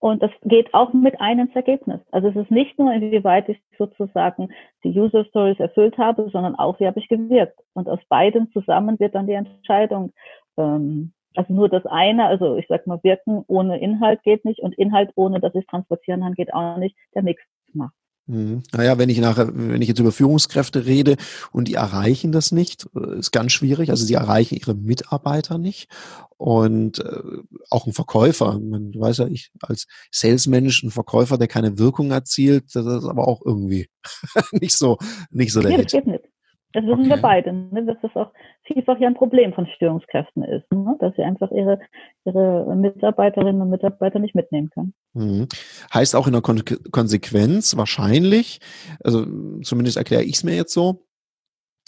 Und 0.00 0.22
das 0.22 0.30
geht 0.42 0.72
auch 0.72 0.94
mit 0.94 1.20
einem 1.20 1.50
Ergebnis. 1.52 2.00
Also 2.10 2.28
es 2.28 2.36
ist 2.36 2.50
nicht 2.50 2.78
nur, 2.78 2.90
inwieweit 2.92 3.50
ich 3.50 3.60
sozusagen 3.76 4.48
die 4.82 4.98
User 4.98 5.26
Stories 5.26 5.60
erfüllt 5.60 5.98
habe, 5.98 6.30
sondern 6.32 6.54
auch, 6.56 6.80
wie 6.80 6.86
habe 6.86 6.98
ich 6.98 7.08
gewirkt. 7.08 7.60
Und 7.74 7.86
aus 7.86 8.00
beiden 8.08 8.50
zusammen 8.52 8.98
wird 8.98 9.14
dann 9.14 9.26
die 9.26 9.34
Entscheidung. 9.34 10.12
Ähm, 10.56 11.12
also 11.36 11.52
nur 11.52 11.68
das 11.68 11.84
eine, 11.84 12.26
also 12.26 12.56
ich 12.56 12.66
sag 12.66 12.86
mal, 12.86 12.98
wirken 13.02 13.44
ohne 13.46 13.78
Inhalt 13.78 14.22
geht 14.22 14.44
nicht 14.46 14.60
und 14.60 14.76
Inhalt 14.78 15.10
ohne, 15.16 15.38
dass 15.38 15.54
ich 15.54 15.66
transportieren 15.66 16.22
kann, 16.22 16.34
geht 16.34 16.54
auch 16.54 16.78
nicht. 16.78 16.96
Der 17.14 17.22
Mix 17.22 17.42
macht. 17.74 17.94
Mhm. 18.26 18.62
Naja, 18.72 18.98
wenn 18.98 19.08
ich 19.08 19.18
nachher, 19.18 19.50
wenn 19.52 19.82
ich 19.82 19.88
jetzt 19.88 19.98
über 19.98 20.12
Führungskräfte 20.12 20.86
rede 20.86 21.16
und 21.52 21.68
die 21.68 21.74
erreichen 21.74 22.32
das 22.32 22.52
nicht, 22.52 22.86
äh, 22.94 23.18
ist 23.18 23.32
ganz 23.32 23.52
schwierig. 23.52 23.90
Also 23.90 24.04
sie 24.04 24.14
erreichen 24.14 24.56
ihre 24.56 24.74
Mitarbeiter 24.74 25.58
nicht. 25.58 25.88
Und 26.36 27.00
äh, 27.00 27.22
auch 27.68 27.86
ein 27.86 27.92
Verkäufer, 27.92 28.58
man 28.58 28.94
weiß 28.94 29.18
ja, 29.18 29.26
ich 29.26 29.50
als 29.60 29.86
Salesmensch, 30.10 30.82
ein 30.82 30.90
Verkäufer, 30.90 31.36
der 31.36 31.48
keine 31.48 31.78
Wirkung 31.78 32.12
erzielt, 32.12 32.74
das 32.74 32.86
ist 32.86 33.04
aber 33.04 33.28
auch 33.28 33.42
irgendwie 33.44 33.88
nicht 34.52 34.76
so, 34.76 34.96
nicht 35.30 35.52
so 35.52 35.60
der 35.60 35.72
nee, 35.72 35.82
das 35.82 35.92
geht 35.92 36.06
nicht. 36.06 36.24
Das 36.72 36.84
wissen 36.84 37.00
okay. 37.00 37.10
wir 37.10 37.16
beide, 37.16 37.52
ne? 37.52 37.84
das 37.84 38.16
auch 38.16 38.32
vielfach 38.72 38.98
ja 39.00 39.08
ein 39.08 39.14
Problem 39.14 39.52
von 39.52 39.66
Störungskräften 39.66 40.44
ist, 40.44 40.70
ne? 40.72 40.96
dass 41.00 41.14
sie 41.16 41.22
einfach 41.22 41.50
ihre, 41.50 41.80
ihre 42.24 42.74
Mitarbeiterinnen 42.76 43.60
und 43.62 43.70
Mitarbeiter 43.70 44.18
nicht 44.18 44.34
mitnehmen 44.34 44.70
können. 44.70 44.94
Mhm. 45.14 45.48
Heißt 45.92 46.14
auch 46.14 46.26
in 46.26 46.32
der 46.32 46.42
Kon 46.42 46.62
Konsequenz 46.90 47.76
wahrscheinlich, 47.76 48.60
also 49.02 49.24
zumindest 49.62 49.96
erkläre 49.96 50.22
ich 50.22 50.36
es 50.36 50.44
mir 50.44 50.54
jetzt 50.54 50.72
so, 50.72 51.06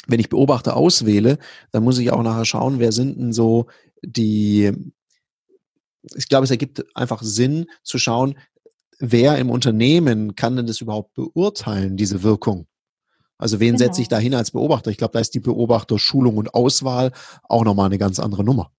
wenn 0.06 0.20
ich 0.20 0.28
Beobachter 0.28 0.76
auswähle, 0.76 1.38
dann 1.70 1.84
muss 1.84 1.98
ich 1.98 2.12
auch 2.12 2.22
nachher 2.22 2.44
schauen, 2.44 2.80
wer 2.80 2.92
sind 2.92 3.18
denn 3.18 3.32
so 3.32 3.66
die, 4.02 4.72
ich 6.16 6.28
glaube, 6.28 6.44
es 6.44 6.50
ergibt 6.50 6.84
einfach 6.96 7.22
Sinn 7.22 7.66
zu 7.82 7.98
schauen, 7.98 8.34
wer 8.98 9.38
im 9.38 9.50
Unternehmen 9.50 10.34
kann 10.34 10.56
denn 10.56 10.66
das 10.66 10.80
überhaupt 10.80 11.14
beurteilen, 11.14 11.96
diese 11.96 12.22
Wirkung? 12.22 12.66
Also 13.42 13.58
wen 13.58 13.74
genau. 13.74 13.78
setze 13.78 14.00
ich 14.00 14.08
genau. 14.08 14.20
da 14.20 14.22
hin 14.22 14.34
als 14.34 14.52
Beobachter? 14.52 14.90
Ich 14.90 14.98
glaube, 14.98 15.12
da 15.12 15.18
ist 15.18 15.34
die 15.34 15.40
Beobachterschulung 15.40 16.36
und 16.36 16.54
Auswahl 16.54 17.10
auch 17.48 17.64
nochmal 17.64 17.86
eine 17.86 17.98
ganz 17.98 18.20
andere 18.20 18.44
Nummer. 18.44 18.70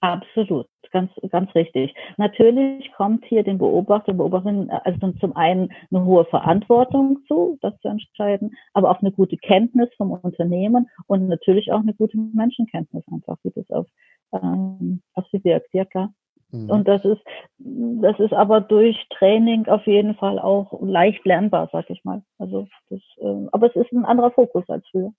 Absolut, 0.00 0.66
ganz, 0.92 1.10
ganz 1.30 1.52
richtig. 1.54 1.94
Natürlich 2.16 2.90
kommt 2.96 3.24
hier 3.24 3.42
den 3.42 3.58
Beobachter, 3.58 4.14
Beobachterin, 4.14 4.70
also 4.70 5.12
zum 5.20 5.36
einen 5.36 5.72
eine 5.90 6.04
hohe 6.04 6.24
Verantwortung 6.24 7.18
zu, 7.28 7.58
das 7.62 7.78
zu 7.80 7.88
entscheiden, 7.88 8.56
aber 8.74 8.90
auch 8.90 9.00
eine 9.00 9.12
gute 9.12 9.36
Kenntnis 9.36 9.88
vom 9.96 10.12
Unternehmen 10.12 10.88
und 11.06 11.28
natürlich 11.28 11.72
auch 11.72 11.80
eine 11.80 11.94
gute 11.94 12.16
Menschenkenntnis 12.16 13.04
einfach, 13.12 13.38
wie 13.42 13.52
das 13.54 13.68
auf, 13.70 13.86
ähm, 14.32 15.02
auf 15.14 15.24
sie 15.32 15.42
wirkt, 15.44 15.72
ja 15.72 15.84
klar. 15.84 16.12
Mhm. 16.50 16.70
Und 16.70 16.88
das 16.88 17.04
ist, 17.04 17.20
das 17.58 18.18
ist 18.18 18.32
aber 18.32 18.60
durch 18.60 18.96
Training 19.18 19.66
auf 19.66 19.86
jeden 19.86 20.14
Fall 20.14 20.38
auch 20.38 20.80
leicht 20.82 21.24
lernbar, 21.24 21.68
sag 21.72 21.90
ich 21.90 22.04
mal. 22.04 22.22
Also 22.38 22.68
das, 22.90 23.00
äh, 23.18 23.46
aber 23.52 23.68
es 23.68 23.76
ist 23.76 23.92
ein 23.92 24.04
anderer 24.04 24.30
Fokus 24.30 24.64
als 24.68 24.84
früher. 24.90 25.12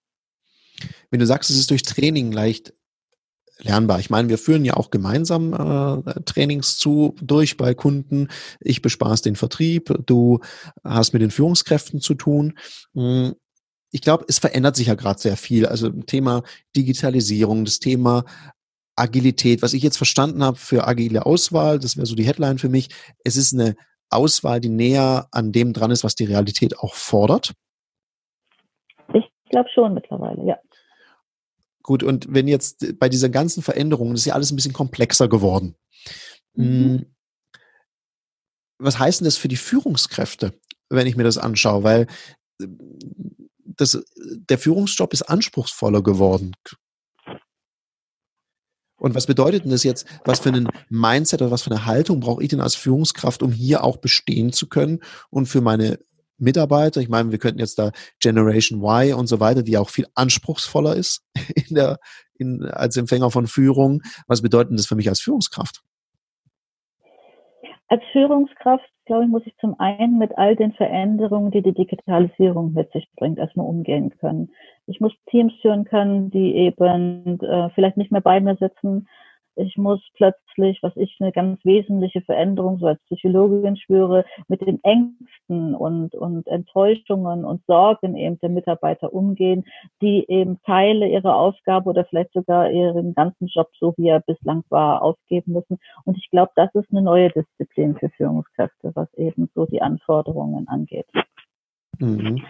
Wenn 1.11 1.19
du 1.19 1.25
sagst, 1.25 1.49
es 1.49 1.57
ist 1.57 1.69
durch 1.69 1.83
Training 1.83 2.31
leicht 2.31 2.73
lernbar. 3.59 3.99
Ich 3.99 4.09
meine, 4.09 4.29
wir 4.29 4.37
führen 4.37 4.65
ja 4.65 4.75
auch 4.75 4.89
gemeinsam 4.89 5.53
äh, 5.53 6.21
Trainings 6.21 6.77
zu 6.77 7.15
durch 7.21 7.57
bei 7.57 7.73
Kunden. 7.73 8.29
Ich 8.59 8.81
bespaß 8.81 9.21
den 9.21 9.35
Vertrieb, 9.35 9.93
du 10.05 10.39
hast 10.83 11.13
mit 11.13 11.21
den 11.21 11.31
Führungskräften 11.31 11.99
zu 11.99 12.15
tun. 12.15 12.57
Hm, 12.93 13.35
ich 13.91 14.01
glaube, 14.01 14.25
es 14.27 14.39
verändert 14.39 14.75
sich 14.75 14.87
ja 14.87 14.95
gerade 14.95 15.19
sehr 15.19 15.35
viel. 15.35 15.65
Also 15.65 15.89
Thema 15.89 16.43
Digitalisierung, 16.75 17.65
das 17.65 17.79
Thema 17.79 18.23
Agilität, 18.99 19.61
was 19.61 19.73
ich 19.73 19.83
jetzt 19.83 19.97
verstanden 19.97 20.43
habe 20.43 20.57
für 20.57 20.87
agile 20.87 21.25
Auswahl, 21.25 21.79
das 21.79 21.97
wäre 21.97 22.05
so 22.05 22.15
die 22.15 22.25
Headline 22.25 22.57
für 22.57 22.69
mich, 22.69 22.89
es 23.23 23.37
ist 23.37 23.53
eine 23.53 23.75
Auswahl, 24.09 24.59
die 24.59 24.69
näher 24.69 25.27
an 25.31 25.51
dem 25.51 25.73
dran 25.73 25.91
ist, 25.91 26.03
was 26.03 26.15
die 26.15 26.25
Realität 26.25 26.77
auch 26.79 26.95
fordert. 26.95 27.53
Ich 29.13 29.25
glaube 29.49 29.69
schon 29.73 29.93
mittlerweile, 29.93 30.45
ja. 30.45 30.59
Gut, 31.81 32.03
und 32.03 32.31
wenn 32.31 32.47
jetzt 32.47 32.99
bei 32.99 33.09
dieser 33.09 33.29
ganzen 33.29 33.63
Veränderung, 33.63 34.11
das 34.11 34.21
ist 34.21 34.25
ja 34.25 34.33
alles 34.33 34.51
ein 34.51 34.55
bisschen 34.55 34.73
komplexer 34.73 35.27
geworden. 35.27 35.75
Mhm. 36.53 36.65
Hm, 36.65 37.15
was 38.79 38.99
heißt 38.99 39.21
denn 39.21 39.25
das 39.25 39.37
für 39.37 39.47
die 39.47 39.57
Führungskräfte, 39.57 40.53
wenn 40.89 41.07
ich 41.07 41.15
mir 41.15 41.23
das 41.23 41.37
anschaue? 41.37 41.83
Weil 41.83 42.07
äh, 42.61 42.67
das, 43.65 44.03
der 44.15 44.57
Führungsjob 44.57 45.13
ist 45.13 45.23
anspruchsvoller 45.23 46.03
geworden. 46.03 46.55
Und 48.99 49.15
was 49.15 49.27
bedeutet 49.27 49.63
denn 49.63 49.71
das 49.71 49.83
jetzt? 49.83 50.05
Was 50.25 50.39
für 50.39 50.49
ein 50.49 50.67
Mindset 50.89 51.41
oder 51.41 51.51
was 51.51 51.63
für 51.63 51.71
eine 51.71 51.85
Haltung 51.85 52.19
brauche 52.19 52.43
ich 52.43 52.49
denn 52.49 52.61
als 52.61 52.75
Führungskraft, 52.75 53.41
um 53.41 53.51
hier 53.51 53.83
auch 53.83 53.97
bestehen 53.97 54.51
zu 54.51 54.67
können 54.67 54.99
und 55.29 55.47
für 55.47 55.61
meine 55.61 55.99
Mitarbeiter? 56.37 57.01
Ich 57.01 57.09
meine, 57.09 57.31
wir 57.31 57.39
könnten 57.39 57.59
jetzt 57.59 57.79
da 57.79 57.91
Generation 58.19 58.81
Y 58.81 59.13
und 59.13 59.27
so 59.27 59.39
weiter, 59.39 59.63
die 59.63 59.77
auch 59.77 59.89
viel 59.89 60.07
anspruchsvoller 60.15 60.95
ist 60.95 61.23
in 61.55 61.75
der, 61.75 61.99
in, 62.35 62.65
als 62.65 62.97
Empfänger 62.97 63.31
von 63.31 63.47
Führung. 63.47 64.01
Was 64.27 64.41
bedeutet 64.41 64.77
das 64.77 64.87
für 64.87 64.95
mich 64.95 65.09
als 65.09 65.21
Führungskraft? 65.21 65.81
Als 67.87 68.03
Führungskraft, 68.11 68.87
glaube 69.05 69.23
ich, 69.23 69.29
muss 69.31 69.41
ich 69.47 69.57
zum 69.57 69.79
einen 69.79 70.19
mit 70.19 70.37
all 70.37 70.55
den 70.55 70.73
Veränderungen, 70.73 71.49
die 71.49 71.63
die 71.63 71.73
Digitalisierung 71.73 72.73
mit 72.73 72.91
sich 72.91 73.09
bringt, 73.15 73.39
erstmal 73.39 73.65
umgehen 73.65 74.11
können. 74.19 74.51
Ich 74.89 74.99
muss 74.99 75.13
Teams 75.29 75.53
führen 75.61 75.85
können, 75.85 76.31
die 76.31 76.55
eben 76.55 77.39
äh, 77.41 77.69
vielleicht 77.75 77.97
nicht 77.97 78.11
mehr 78.11 78.21
bei 78.21 78.39
mir 78.39 78.55
sitzen, 78.55 79.07
ich 79.59 79.77
muss 79.77 79.99
plötzlich, 80.15 80.79
was 80.81 80.95
ich 80.95 81.17
eine 81.19 81.33
ganz 81.33 81.63
wesentliche 81.65 82.21
Veränderung 82.21 82.79
so 82.79 82.87
als 82.87 83.01
Psychologin 83.05 83.75
spüre, 83.75 84.23
mit 84.47 84.61
den 84.61 84.81
Ängsten 84.83 85.75
und, 85.75 86.15
und 86.15 86.47
Enttäuschungen 86.47 87.43
und 87.43 87.65
Sorgen 87.65 88.15
eben 88.15 88.39
der 88.39 88.49
Mitarbeiter 88.49 89.11
umgehen, 89.11 89.65
die 90.01 90.25
eben 90.29 90.61
Teile 90.63 91.09
ihrer 91.09 91.35
Aufgabe 91.35 91.89
oder 91.89 92.05
vielleicht 92.05 92.31
sogar 92.33 92.71
ihren 92.71 93.13
ganzen 93.13 93.47
Job, 93.47 93.67
so 93.77 93.93
wie 93.97 94.07
er 94.07 94.21
bislang 94.21 94.63
war, 94.69 95.01
aufgeben 95.01 95.53
müssen. 95.53 95.77
Und 96.05 96.17
ich 96.17 96.29
glaube, 96.29 96.51
das 96.55 96.73
ist 96.75 96.89
eine 96.91 97.01
neue 97.01 97.29
Disziplin 97.29 97.97
für 97.97 98.09
Führungskräfte, 98.09 98.91
was 98.95 99.13
eben 99.15 99.49
so 99.55 99.65
die 99.65 99.81
Anforderungen 99.81 100.69
angeht. 100.69 101.07
Mhm. 101.99 102.41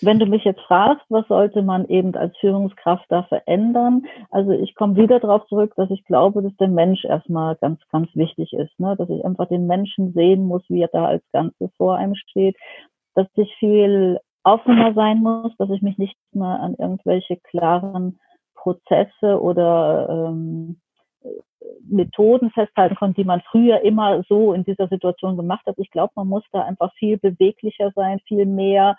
Wenn 0.00 0.18
du 0.18 0.26
mich 0.26 0.44
jetzt 0.44 0.60
fragst, 0.62 1.04
was 1.08 1.26
sollte 1.28 1.62
man 1.62 1.86
eben 1.86 2.14
als 2.14 2.36
Führungskraft 2.38 3.04
da 3.08 3.24
verändern? 3.24 4.06
Also 4.30 4.52
ich 4.52 4.74
komme 4.74 4.96
wieder 4.96 5.20
darauf 5.20 5.46
zurück, 5.46 5.72
dass 5.76 5.90
ich 5.90 6.04
glaube, 6.04 6.42
dass 6.42 6.56
der 6.56 6.68
Mensch 6.68 7.04
erstmal 7.04 7.56
ganz, 7.56 7.80
ganz 7.90 8.08
wichtig 8.14 8.52
ist, 8.52 8.78
ne? 8.78 8.96
dass 8.96 9.10
ich 9.10 9.24
einfach 9.24 9.48
den 9.48 9.66
Menschen 9.66 10.12
sehen 10.12 10.46
muss, 10.46 10.62
wie 10.68 10.82
er 10.82 10.90
da 10.92 11.06
als 11.06 11.22
Ganzes 11.32 11.70
vor 11.76 11.96
einem 11.96 12.14
steht, 12.14 12.56
dass 13.14 13.26
ich 13.36 13.54
viel 13.58 14.18
offener 14.42 14.94
sein 14.94 15.18
muss, 15.18 15.54
dass 15.58 15.70
ich 15.70 15.82
mich 15.82 15.98
nicht 15.98 16.16
mehr 16.32 16.60
an 16.60 16.74
irgendwelche 16.78 17.36
klaren 17.36 18.18
Prozesse 18.54 19.40
oder 19.40 20.28
ähm, 20.28 20.80
Methoden 21.88 22.50
festhalten 22.50 22.96
kann, 22.96 23.14
die 23.14 23.24
man 23.24 23.42
früher 23.50 23.80
immer 23.82 24.22
so 24.28 24.52
in 24.52 24.64
dieser 24.64 24.88
Situation 24.88 25.36
gemacht 25.36 25.66
hat. 25.66 25.76
Ich 25.78 25.90
glaube, 25.90 26.12
man 26.16 26.28
muss 26.28 26.44
da 26.52 26.62
einfach 26.62 26.92
viel 26.94 27.18
beweglicher 27.18 27.92
sein, 27.94 28.20
viel 28.26 28.46
mehr 28.46 28.96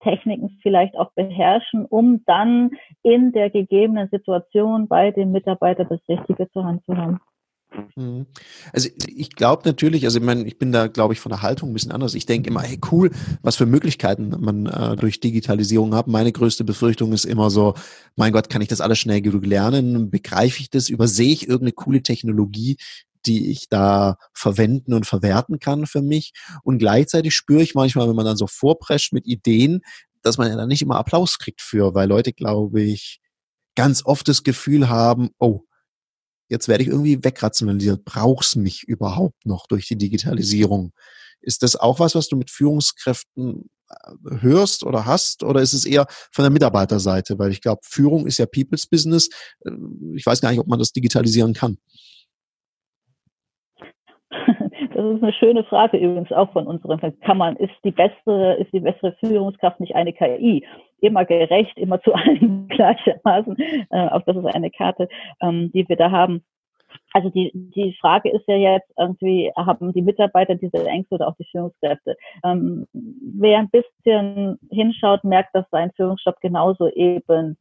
Techniken 0.00 0.58
vielleicht 0.62 0.96
auch 0.96 1.12
beherrschen, 1.12 1.84
um 1.86 2.24
dann 2.26 2.70
in 3.02 3.32
der 3.32 3.50
gegebenen 3.50 4.08
Situation 4.10 4.88
bei 4.88 5.10
dem 5.10 5.32
Mitarbeiter 5.32 5.84
das 5.84 6.00
Richtige 6.08 6.50
zur 6.50 6.64
Hand 6.64 6.84
zu 6.84 6.96
haben. 6.96 7.20
Mhm. 7.96 8.26
Also 8.72 8.88
ich 9.06 9.30
glaube 9.30 9.62
natürlich, 9.66 10.04
also 10.04 10.18
ich 10.18 10.24
meine, 10.24 10.44
ich 10.44 10.58
bin 10.58 10.72
da, 10.72 10.86
glaube 10.86 11.12
ich, 11.12 11.20
von 11.20 11.30
der 11.30 11.42
Haltung 11.42 11.70
ein 11.70 11.72
bisschen 11.74 11.92
anders. 11.92 12.14
Ich 12.14 12.26
denke 12.26 12.48
immer, 12.48 12.62
hey 12.62 12.78
cool, 12.90 13.10
was 13.42 13.56
für 13.56 13.66
Möglichkeiten 13.66 14.34
man 14.38 14.66
äh, 14.66 14.96
durch 14.96 15.20
Digitalisierung 15.20 15.94
hat. 15.94 16.06
Meine 16.06 16.32
größte 16.32 16.64
Befürchtung 16.64 17.12
ist 17.12 17.24
immer 17.24 17.50
so, 17.50 17.74
mein 18.16 18.32
Gott, 18.32 18.48
kann 18.48 18.62
ich 18.62 18.68
das 18.68 18.80
alles 18.80 18.98
schnell 18.98 19.20
genug 19.20 19.44
lernen? 19.44 20.10
Begreife 20.10 20.60
ich 20.60 20.70
das? 20.70 20.88
Übersehe 20.88 21.32
ich 21.32 21.48
irgendeine 21.48 21.72
coole 21.72 22.02
Technologie, 22.02 22.78
die 23.26 23.50
ich 23.50 23.68
da 23.68 24.16
verwenden 24.32 24.94
und 24.94 25.06
verwerten 25.06 25.58
kann 25.58 25.86
für 25.86 26.02
mich. 26.02 26.32
Und 26.62 26.78
gleichzeitig 26.78 27.34
spüre 27.34 27.62
ich 27.62 27.74
manchmal, 27.74 28.08
wenn 28.08 28.16
man 28.16 28.26
dann 28.26 28.36
so 28.36 28.46
vorprescht 28.46 29.12
mit 29.12 29.26
Ideen, 29.26 29.80
dass 30.22 30.38
man 30.38 30.48
ja 30.48 30.56
dann 30.56 30.68
nicht 30.68 30.82
immer 30.82 30.96
Applaus 30.96 31.38
kriegt 31.38 31.62
für, 31.62 31.94
weil 31.94 32.08
Leute, 32.08 32.32
glaube 32.32 32.82
ich, 32.82 33.20
ganz 33.74 34.04
oft 34.04 34.26
das 34.28 34.42
Gefühl 34.42 34.88
haben, 34.88 35.30
oh, 35.38 35.62
jetzt 36.48 36.68
werde 36.68 36.82
ich 36.82 36.88
irgendwie 36.88 37.22
wegrationalisiert, 37.22 38.04
brauchst 38.04 38.56
mich 38.56 38.82
überhaupt 38.84 39.46
noch 39.46 39.66
durch 39.66 39.86
die 39.86 39.96
Digitalisierung? 39.96 40.92
Ist 41.40 41.62
das 41.62 41.76
auch 41.76 42.00
was, 42.00 42.14
was 42.14 42.28
du 42.28 42.36
mit 42.36 42.50
Führungskräften 42.50 43.70
äh, 43.88 44.40
hörst 44.40 44.82
oder 44.82 45.06
hast? 45.06 45.44
Oder 45.44 45.62
ist 45.62 45.72
es 45.72 45.84
eher 45.84 46.06
von 46.32 46.42
der 46.42 46.50
Mitarbeiterseite? 46.50 47.38
Weil 47.38 47.52
ich 47.52 47.60
glaube, 47.60 47.80
Führung 47.84 48.26
ist 48.26 48.38
ja 48.38 48.46
People's 48.46 48.86
Business. 48.86 49.28
Äh, 49.64 49.70
ich 50.16 50.26
weiß 50.26 50.40
gar 50.40 50.50
nicht, 50.50 50.60
ob 50.60 50.66
man 50.66 50.78
das 50.78 50.92
digitalisieren 50.92 51.54
kann. 51.54 51.78
Das 55.08 55.16
ist 55.16 55.22
eine 55.22 55.32
schöne 55.32 55.64
Frage 55.64 55.96
übrigens 55.96 56.32
auch 56.32 56.52
von 56.52 56.66
unserem 56.66 57.00
Kann 57.20 57.38
man, 57.38 57.56
ist 57.56 57.72
die 57.82 57.90
bessere, 57.90 58.54
ist 58.54 58.72
die 58.72 58.80
bessere 58.80 59.12
Führungskraft 59.20 59.80
nicht 59.80 59.94
eine 59.94 60.12
KI? 60.12 60.66
Immer 61.00 61.24
gerecht, 61.24 61.78
immer 61.78 62.00
zu 62.02 62.12
allen 62.14 62.68
gleichermaßen. 62.68 63.56
Äh, 63.90 64.08
auch 64.08 64.22
das 64.22 64.36
ist 64.36 64.46
eine 64.46 64.70
Karte, 64.70 65.08
ähm, 65.40 65.70
die 65.72 65.88
wir 65.88 65.96
da 65.96 66.10
haben. 66.10 66.44
Also 67.12 67.30
die, 67.30 67.50
die 67.54 67.96
Frage 68.00 68.30
ist 68.30 68.46
ja 68.46 68.56
jetzt 68.56 68.90
irgendwie, 68.98 69.50
haben 69.56 69.92
die 69.92 70.02
Mitarbeiter 70.02 70.54
diese 70.54 70.86
Ängste 70.86 71.16
oder 71.16 71.28
auch 71.28 71.36
die 71.36 71.48
Führungskräfte? 71.50 72.16
Ähm, 72.44 72.86
wer 72.92 73.58
ein 73.58 73.70
bisschen 73.70 74.58
hinschaut, 74.70 75.24
merkt, 75.24 75.54
dass 75.54 75.68
sein 75.70 75.90
Führungsjob 75.96 76.40
genauso 76.40 76.88
eben 76.88 77.56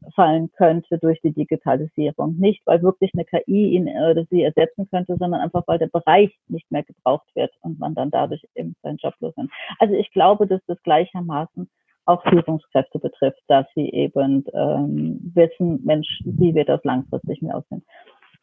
wegfallen 0.00 0.50
könnte 0.52 0.98
durch 0.98 1.20
die 1.20 1.32
Digitalisierung. 1.32 2.36
Nicht, 2.36 2.62
weil 2.66 2.82
wirklich 2.82 3.12
eine 3.14 3.24
KI 3.24 3.74
ihn 3.74 3.88
oder 3.88 4.24
sie 4.30 4.42
ersetzen 4.42 4.88
könnte, 4.90 5.16
sondern 5.18 5.40
einfach, 5.40 5.62
weil 5.66 5.78
der 5.78 5.88
Bereich 5.88 6.36
nicht 6.48 6.70
mehr 6.70 6.82
gebraucht 6.82 7.28
wird 7.34 7.52
und 7.60 7.78
man 7.78 7.94
dann 7.94 8.10
dadurch 8.10 8.46
eben 8.54 8.74
seinen 8.82 8.98
Job 8.98 9.14
los 9.20 9.34
hat. 9.36 9.46
Also 9.78 9.94
ich 9.94 10.10
glaube, 10.12 10.46
dass 10.46 10.60
das 10.66 10.82
gleichermaßen 10.82 11.68
auch 12.06 12.22
Führungskräfte 12.24 12.98
betrifft, 12.98 13.40
dass 13.46 13.66
sie 13.74 13.88
eben 13.90 14.44
ähm, 14.52 15.32
wissen, 15.34 15.84
Mensch, 15.84 16.20
wie 16.24 16.54
wird 16.54 16.68
das 16.68 16.82
langfristig 16.84 17.42
mehr 17.42 17.56
aussehen. 17.56 17.84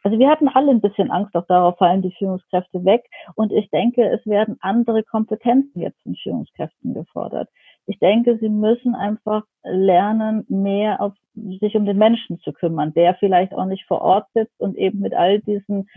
Also 0.03 0.19
wir 0.19 0.29
hatten 0.29 0.47
alle 0.47 0.71
ein 0.71 0.79
bisschen 0.79 1.11
Angst, 1.11 1.35
auch 1.35 1.47
darauf 1.47 1.77
fallen 1.77 2.01
die 2.01 2.13
Führungskräfte 2.17 2.85
weg. 2.85 3.03
Und 3.35 3.51
ich 3.51 3.69
denke, 3.71 4.07
es 4.09 4.25
werden 4.25 4.57
andere 4.61 5.03
Kompetenzen 5.03 5.81
jetzt 5.81 6.01
von 6.03 6.15
Führungskräften 6.15 6.93
gefordert. 6.93 7.49
Ich 7.87 7.99
denke, 7.99 8.37
sie 8.37 8.49
müssen 8.49 8.95
einfach 8.95 9.43
lernen, 9.63 10.45
mehr 10.49 11.01
auf 11.01 11.13
sich 11.33 11.75
um 11.75 11.85
den 11.85 11.97
Menschen 11.97 12.39
zu 12.41 12.51
kümmern, 12.51 12.93
der 12.93 13.15
vielleicht 13.15 13.53
auch 13.53 13.65
nicht 13.65 13.85
vor 13.85 14.01
Ort 14.01 14.27
sitzt 14.33 14.59
und 14.59 14.75
eben 14.77 14.99
mit 14.99 15.13
all 15.13 15.39
diesen 15.39 15.87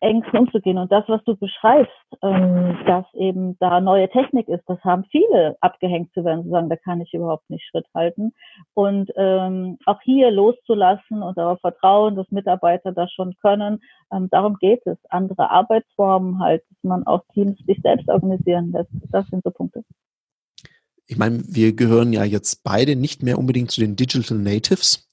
Ängsten 0.00 0.38
umzugehen. 0.38 0.78
Und 0.78 0.92
das, 0.92 1.04
was 1.08 1.22
du 1.24 1.36
beschreibst, 1.36 1.92
ähm, 2.22 2.78
dass 2.86 3.04
eben 3.14 3.58
da 3.58 3.80
neue 3.80 4.08
Technik 4.08 4.48
ist, 4.48 4.62
das 4.66 4.78
haben 4.84 5.04
viele 5.10 5.56
abgehängt 5.60 6.12
zu 6.12 6.24
werden, 6.24 6.44
zu 6.44 6.50
sagen, 6.50 6.68
da 6.68 6.76
kann 6.76 7.00
ich 7.00 7.12
überhaupt 7.14 7.48
nicht 7.50 7.66
Schritt 7.66 7.86
halten. 7.94 8.32
Und 8.74 9.10
ähm, 9.16 9.78
auch 9.86 10.00
hier 10.02 10.30
loszulassen 10.30 11.22
und 11.22 11.36
darauf 11.36 11.60
vertrauen, 11.60 12.16
dass 12.16 12.30
Mitarbeiter 12.30 12.92
das 12.92 13.10
schon 13.12 13.34
können. 13.40 13.80
Ähm, 14.12 14.28
darum 14.30 14.56
geht 14.60 14.86
es. 14.86 14.98
Andere 15.08 15.50
Arbeitsformen 15.50 16.38
halt, 16.40 16.62
dass 16.68 16.84
man 16.84 17.06
auch 17.06 17.22
Teams 17.32 17.58
sich 17.66 17.80
selbst 17.82 18.08
organisieren 18.08 18.72
lässt. 18.72 18.90
Das 19.10 19.26
sind 19.28 19.42
so 19.42 19.50
Punkte. 19.50 19.82
Ich 21.08 21.16
meine, 21.16 21.42
wir 21.46 21.72
gehören 21.72 22.12
ja 22.12 22.22
jetzt 22.22 22.62
beide 22.62 22.94
nicht 22.94 23.22
mehr 23.22 23.38
unbedingt 23.38 23.70
zu 23.70 23.80
den 23.80 23.96
Digital 23.96 24.38
Natives, 24.38 25.08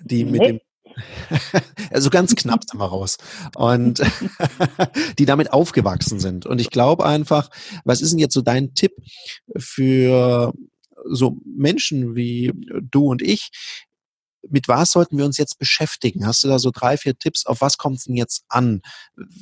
die 0.00 0.24
nee. 0.24 0.30
mit 0.32 0.42
dem 0.42 0.60
also 1.90 2.10
ganz 2.10 2.34
knapp 2.34 2.64
sind 2.68 2.80
wir 2.80 2.86
raus. 2.86 3.18
Und 3.54 4.02
die 5.18 5.26
damit 5.26 5.52
aufgewachsen 5.52 6.20
sind. 6.20 6.46
Und 6.46 6.60
ich 6.60 6.70
glaube 6.70 7.04
einfach, 7.04 7.50
was 7.84 8.00
ist 8.00 8.10
denn 8.10 8.18
jetzt 8.18 8.34
so 8.34 8.42
dein 8.42 8.74
Tipp 8.74 8.92
für 9.56 10.52
so 11.04 11.36
Menschen 11.44 12.16
wie 12.16 12.52
du 12.80 13.10
und 13.10 13.22
ich? 13.22 13.50
Mit 14.50 14.68
was 14.68 14.92
sollten 14.92 15.18
wir 15.18 15.24
uns 15.24 15.38
jetzt 15.38 15.58
beschäftigen? 15.58 16.26
Hast 16.26 16.44
du 16.44 16.48
da 16.48 16.58
so 16.58 16.70
drei, 16.72 16.96
vier 16.96 17.16
Tipps? 17.16 17.46
Auf 17.46 17.60
was 17.60 17.78
kommt 17.78 17.96
es 17.96 18.04
denn 18.04 18.16
jetzt 18.16 18.44
an? 18.48 18.82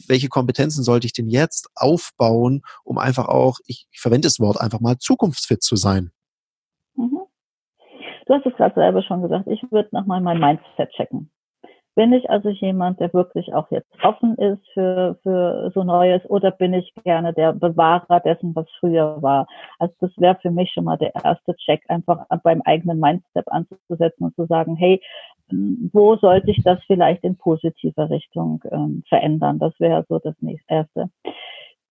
Welche 0.06 0.28
Kompetenzen 0.28 0.82
sollte 0.82 1.06
ich 1.06 1.12
denn 1.12 1.28
jetzt 1.28 1.68
aufbauen, 1.74 2.62
um 2.84 2.98
einfach 2.98 3.28
auch, 3.28 3.58
ich, 3.66 3.86
ich 3.90 4.00
verwende 4.00 4.26
das 4.26 4.40
Wort 4.40 4.60
einfach 4.60 4.80
mal, 4.80 4.98
zukunftsfit 4.98 5.62
zu 5.62 5.76
sein? 5.76 6.10
Mhm. 6.96 7.20
Du 8.26 8.34
hast 8.34 8.46
es 8.46 8.56
gerade 8.56 8.74
selber 8.74 9.02
schon 9.02 9.22
gesagt, 9.22 9.46
ich 9.48 9.62
würde 9.70 9.88
nochmal 9.92 10.20
mein 10.20 10.38
Mindset 10.38 10.90
checken. 10.96 11.30
Bin 11.96 12.12
ich 12.12 12.28
also 12.28 12.48
jemand, 12.48 12.98
der 12.98 13.12
wirklich 13.14 13.54
auch 13.54 13.70
jetzt 13.70 13.88
offen 14.02 14.34
ist 14.36 14.66
für, 14.72 15.16
für 15.22 15.70
so 15.74 15.84
Neues 15.84 16.28
oder 16.28 16.50
bin 16.50 16.74
ich 16.74 16.92
gerne 17.04 17.32
der 17.32 17.52
Bewahrer 17.52 18.20
dessen, 18.20 18.54
was 18.56 18.66
früher 18.80 19.22
war? 19.22 19.46
Also 19.78 19.94
das 20.00 20.10
wäre 20.16 20.36
für 20.42 20.50
mich 20.50 20.72
schon 20.72 20.84
mal 20.84 20.98
der 20.98 21.14
erste 21.14 21.54
Check, 21.56 21.82
einfach 21.88 22.26
beim 22.42 22.62
eigenen 22.62 22.98
Mindset 22.98 23.46
anzusetzen 23.46 24.24
und 24.24 24.34
zu 24.34 24.46
sagen, 24.46 24.74
hey, 24.74 25.00
wo 25.92 26.16
sollte 26.16 26.50
ich 26.50 26.62
das 26.64 26.82
vielleicht 26.86 27.22
in 27.22 27.36
positive 27.36 28.10
Richtung 28.10 28.62
ähm, 28.72 29.04
verändern? 29.08 29.58
Das 29.58 29.78
wäre 29.78 30.04
so 30.08 30.18
das 30.18 30.34
nächste 30.40 30.74
erste. 30.74 31.10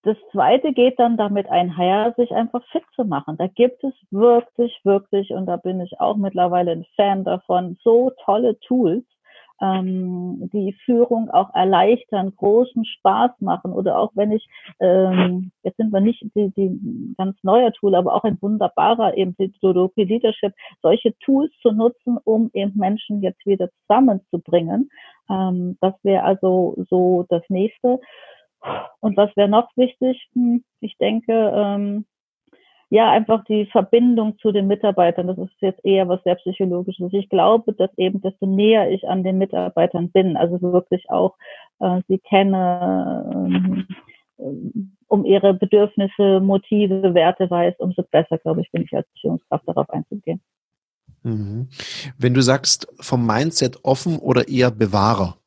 Das 0.04 0.18
zweite 0.34 0.74
geht 0.74 1.00
dann 1.00 1.16
damit 1.16 1.50
einher, 1.50 2.14
sich 2.18 2.32
einfach 2.32 2.62
fit 2.72 2.84
zu 2.94 3.06
machen. 3.06 3.38
Da 3.38 3.48
gibt 3.48 3.86
es 3.86 3.94
wirklich, 4.12 4.78
wirklich, 4.84 5.32
und 5.32 5.46
da 5.46 5.56
bin 5.56 5.80
ich 5.80 6.02
auch 6.02 6.18
mittlerweile 6.18 6.72
ein 6.72 6.86
Fan 6.98 7.24
davon, 7.24 7.78
so 7.84 8.12
tolle 8.26 8.60
Tools, 8.60 9.06
ähm, 9.62 10.50
die 10.54 10.74
Führung 10.86 11.30
auch 11.30 11.54
erleichtern, 11.54 12.34
großen 12.36 12.86
Spaß 12.86 13.32
machen 13.40 13.72
oder 13.72 13.98
auch 13.98 14.12
wenn 14.16 14.32
ich, 14.32 14.48
ähm, 14.80 15.52
jetzt 15.64 15.78
sind 15.78 15.92
wir 15.92 16.02
nicht 16.02 16.24
die, 16.36 16.52
die 16.52 17.16
ganz 17.18 17.38
neuer 17.44 17.72
Tool, 17.74 17.96
aber 17.96 18.14
auch 18.14 18.24
ein 18.24 18.38
wunderbarer 18.42 19.16
eben 19.18 19.36
Sudoku 19.62 20.02
Leadership, 20.02 20.54
solche 20.82 21.18
Tools 21.20 21.52
zu 21.62 21.72
nutzen, 21.72 22.18
um 22.24 22.50
eben 22.54 22.74
Menschen 22.76 23.22
jetzt 23.22 23.46
wieder 23.46 23.70
zusammenzubringen. 23.82 24.90
Ähm, 25.30 25.78
das 25.82 25.94
wäre 26.04 26.24
also 26.24 26.76
so 26.90 27.26
das 27.30 27.44
nächste. 27.50 28.00
Und 29.02 29.18
was 29.18 29.36
wäre 29.36 29.50
noch 29.50 29.70
wichtig? 29.76 30.30
Hm, 30.34 30.64
ich 30.80 30.98
denke, 30.98 31.52
ähm, 31.54 32.06
ja, 32.94 33.10
einfach 33.10 33.44
die 33.46 33.66
Verbindung 33.72 34.38
zu 34.38 34.52
den 34.52 34.68
Mitarbeitern. 34.68 35.26
Das 35.26 35.40
ist 35.40 35.50
jetzt 35.62 35.84
eher 35.84 36.08
was 36.08 36.22
sehr 36.24 36.36
psychologisches. 36.36 37.12
Ich 37.12 37.28
glaube, 37.28 37.74
dass 37.74 37.90
eben, 37.98 38.22
desto 38.22 38.46
näher 38.46 38.92
ich 38.92 39.10
an 39.10 39.24
den 39.24 39.40
Mitarbeitern 39.40 40.12
bin, 40.12 40.38
also 40.38 40.62
wirklich 40.62 41.10
auch 41.10 41.36
äh, 41.80 42.02
sie 42.08 42.20
kenne, 42.20 43.88
ähm, 44.38 44.92
um 45.08 45.26
ihre 45.26 45.56
Bedürfnisse, 45.56 46.40
Motive, 46.40 47.16
Werte 47.16 47.50
weiß, 47.50 47.74
umso 47.80 48.04
besser, 48.04 48.38
glaube 48.38 48.62
ich, 48.62 48.72
bin 48.72 48.84
ich 48.84 48.94
als 48.94 49.08
Führungskraft 49.20 49.68
darauf 49.68 49.90
einzugehen. 49.90 50.40
Mhm. 51.24 51.70
Wenn 52.20 52.36
du 52.36 52.42
sagst, 52.42 52.88
vom 53.00 53.26
Mindset 53.26 53.80
offen 53.82 54.20
oder 54.20 54.48
eher 54.48 54.70
Bewahrer, 54.70 55.38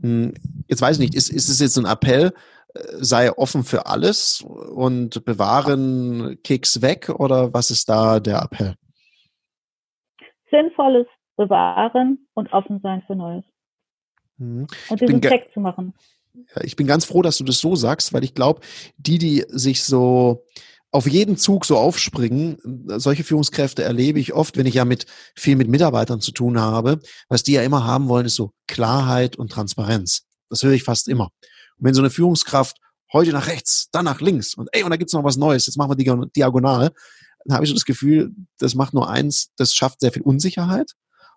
hm, 0.00 0.32
jetzt 0.66 0.80
weiß 0.80 0.96
ich 0.96 1.00
nicht, 1.00 1.14
ist, 1.14 1.28
ist 1.28 1.50
es 1.50 1.60
jetzt 1.60 1.76
ein 1.76 1.84
Appell, 1.84 2.32
sei 2.74 3.32
offen 3.32 3.64
für 3.64 3.86
alles 3.86 4.40
und 4.42 5.24
bewahren 5.24 6.38
Keks 6.42 6.82
weg 6.82 7.08
oder 7.08 7.54
was 7.54 7.70
ist 7.70 7.88
da 7.88 8.20
der 8.20 8.42
Appell? 8.42 8.74
Sinnvolles 10.50 11.06
bewahren 11.36 12.26
und 12.34 12.52
offen 12.52 12.80
sein 12.82 13.02
für 13.06 13.16
Neues. 13.16 13.44
Mhm. 14.38 14.66
Und 14.88 15.00
diesen 15.00 15.20
Check 15.20 15.52
zu 15.52 15.60
machen. 15.60 15.94
Ich 16.62 16.74
bin 16.74 16.86
ganz 16.86 17.04
froh, 17.04 17.22
dass 17.22 17.38
du 17.38 17.44
das 17.44 17.58
so 17.58 17.76
sagst, 17.76 18.12
weil 18.12 18.24
ich 18.24 18.34
glaube, 18.34 18.60
die, 18.96 19.18
die 19.18 19.44
sich 19.48 19.84
so 19.84 20.44
auf 20.90 21.08
jeden 21.08 21.36
Zug 21.36 21.64
so 21.64 21.76
aufspringen, 21.76 22.58
solche 22.98 23.24
Führungskräfte 23.24 23.82
erlebe 23.82 24.20
ich 24.20 24.32
oft, 24.32 24.56
wenn 24.56 24.66
ich 24.66 24.74
ja 24.74 24.84
mit 24.84 25.06
viel 25.34 25.56
mit 25.56 25.68
Mitarbeitern 25.68 26.20
zu 26.20 26.30
tun 26.30 26.60
habe. 26.60 27.00
Was 27.28 27.42
die 27.42 27.52
ja 27.52 27.62
immer 27.62 27.84
haben 27.84 28.08
wollen, 28.08 28.26
ist 28.26 28.36
so 28.36 28.52
Klarheit 28.68 29.36
und 29.36 29.50
Transparenz. 29.50 30.26
Das 30.50 30.62
höre 30.62 30.72
ich 30.72 30.84
fast 30.84 31.08
immer. 31.08 31.30
Und 31.78 31.86
wenn 31.86 31.94
so 31.94 32.02
eine 32.02 32.10
Führungskraft 32.10 32.78
heute 33.12 33.32
nach 33.32 33.48
rechts, 33.48 33.88
dann 33.92 34.04
nach 34.04 34.20
links 34.20 34.54
und 34.54 34.68
ey, 34.72 34.82
und 34.82 34.90
da 34.90 34.96
gibt's 34.96 35.12
noch 35.12 35.24
was 35.24 35.36
Neues, 35.36 35.66
jetzt 35.66 35.76
machen 35.76 35.96
wir 35.96 36.26
diagonal, 36.36 36.90
dann 37.44 37.54
habe 37.54 37.64
ich 37.64 37.70
so 37.70 37.74
das 37.74 37.84
Gefühl, 37.84 38.32
das 38.58 38.74
macht 38.74 38.94
nur 38.94 39.08
eins, 39.08 39.52
das 39.56 39.74
schafft 39.74 40.00
sehr 40.00 40.12
viel 40.12 40.22
Unsicherheit 40.22 40.92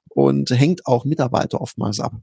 und 0.09 0.49
hängt 0.49 0.85
auch 0.85 1.05
Mitarbeiter 1.05 1.61
oftmals 1.61 1.99
ab. 1.99 2.13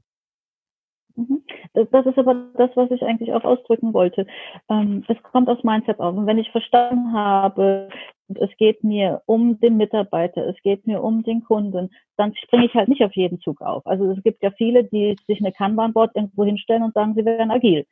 Mhm. 1.15 1.43
Das 1.73 2.05
ist 2.05 2.17
aber 2.17 2.35
das, 2.55 2.69
was 2.75 2.89
ich 2.91 3.01
eigentlich 3.03 3.33
auch 3.33 3.43
ausdrücken 3.43 3.93
wollte. 3.93 4.25
Ähm, 4.69 5.03
es 5.09 5.21
kommt 5.23 5.49
aus 5.49 5.61
Mindset 5.63 5.99
auf. 5.99 6.15
Und 6.15 6.25
wenn 6.25 6.37
ich 6.37 6.49
verstanden 6.51 7.11
habe, 7.11 7.89
es 8.33 8.49
geht 8.57 8.83
mir 8.83 9.21
um 9.25 9.59
den 9.59 9.75
Mitarbeiter, 9.75 10.47
es 10.47 10.55
geht 10.63 10.87
mir 10.87 11.03
um 11.03 11.23
den 11.23 11.43
Kunden, 11.43 11.89
dann 12.15 12.33
springe 12.35 12.65
ich 12.65 12.73
halt 12.73 12.87
nicht 12.87 13.03
auf 13.03 13.13
jeden 13.13 13.41
Zug 13.41 13.61
auf. 13.61 13.85
Also 13.85 14.09
es 14.11 14.23
gibt 14.23 14.41
ja 14.41 14.51
viele, 14.51 14.85
die 14.85 15.17
sich 15.27 15.39
eine 15.39 15.51
Kanban-Board 15.51 16.15
irgendwo 16.15 16.45
hinstellen 16.45 16.83
und 16.83 16.93
sagen, 16.93 17.13
sie 17.13 17.25
wären 17.25 17.51
agil. 17.51 17.85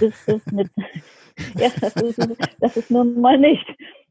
Das 0.00 0.28
ist, 0.28 0.52
mit, 0.52 0.70
ja, 1.56 1.68
das 1.80 1.96
ist, 1.96 2.18
das 2.60 2.76
ist 2.76 2.90
nun 2.90 3.20
mal 3.20 3.38
nicht 3.38 3.66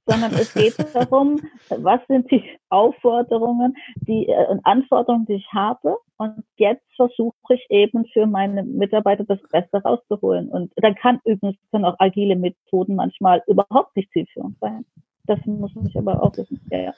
sondern 0.05 0.33
es 0.33 0.53
geht 0.53 0.75
darum, 0.93 1.39
was 1.69 1.99
sind 2.07 2.29
die 2.31 2.43
Aufforderungen, 2.69 3.75
die 3.95 4.27
äh, 4.27 4.57
Anforderungen, 4.63 5.25
die 5.25 5.35
ich 5.35 5.47
habe. 5.53 5.97
Und 6.17 6.43
jetzt 6.57 6.85
versuche 6.95 7.35
ich 7.53 7.65
eben 7.69 8.05
für 8.07 8.25
meine 8.25 8.63
Mitarbeiter 8.63 9.23
das 9.23 9.39
Beste 9.51 9.81
rauszuholen. 9.81 10.49
Und 10.49 10.71
dann 10.77 10.95
kann 10.95 11.19
übrigens 11.25 11.57
können 11.71 11.85
auch 11.85 11.95
agile 11.99 12.35
Methoden 12.35 12.95
manchmal 12.95 13.43
überhaupt 13.47 13.95
nicht 13.95 14.11
zielführend 14.11 14.57
sein. 14.59 14.85
Das 15.25 15.39
muss 15.45 15.71
ich 15.87 15.97
aber 15.97 16.21
auch 16.21 16.35
wissen. 16.35 16.59
Ja, 16.71 16.79
ja. 16.79 16.93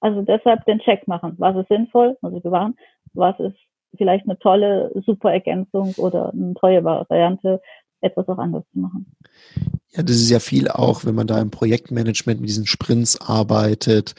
Also 0.00 0.22
deshalb 0.22 0.64
den 0.64 0.80
Check 0.80 1.06
machen. 1.06 1.34
Was 1.38 1.56
ist 1.56 1.68
sinnvoll, 1.68 2.16
muss 2.22 2.32
ich 2.34 2.42
bewahren? 2.42 2.74
Was 3.12 3.38
ist 3.38 3.56
vielleicht 3.96 4.24
eine 4.24 4.38
tolle, 4.38 4.90
super 5.04 5.32
Ergänzung 5.32 5.94
oder 5.98 6.30
eine 6.32 6.54
neue 6.62 6.84
Variante, 6.84 7.60
etwas 8.00 8.28
auch 8.28 8.38
anders 8.38 8.64
zu 8.72 8.78
machen. 8.78 9.06
Ja, 9.92 10.02
das 10.02 10.16
ist 10.16 10.30
ja 10.30 10.38
viel 10.38 10.68
auch, 10.68 11.04
wenn 11.04 11.14
man 11.14 11.26
da 11.26 11.40
im 11.40 11.50
Projektmanagement 11.50 12.40
mit 12.40 12.48
diesen 12.48 12.66
Sprints 12.66 13.20
arbeitet 13.20 14.14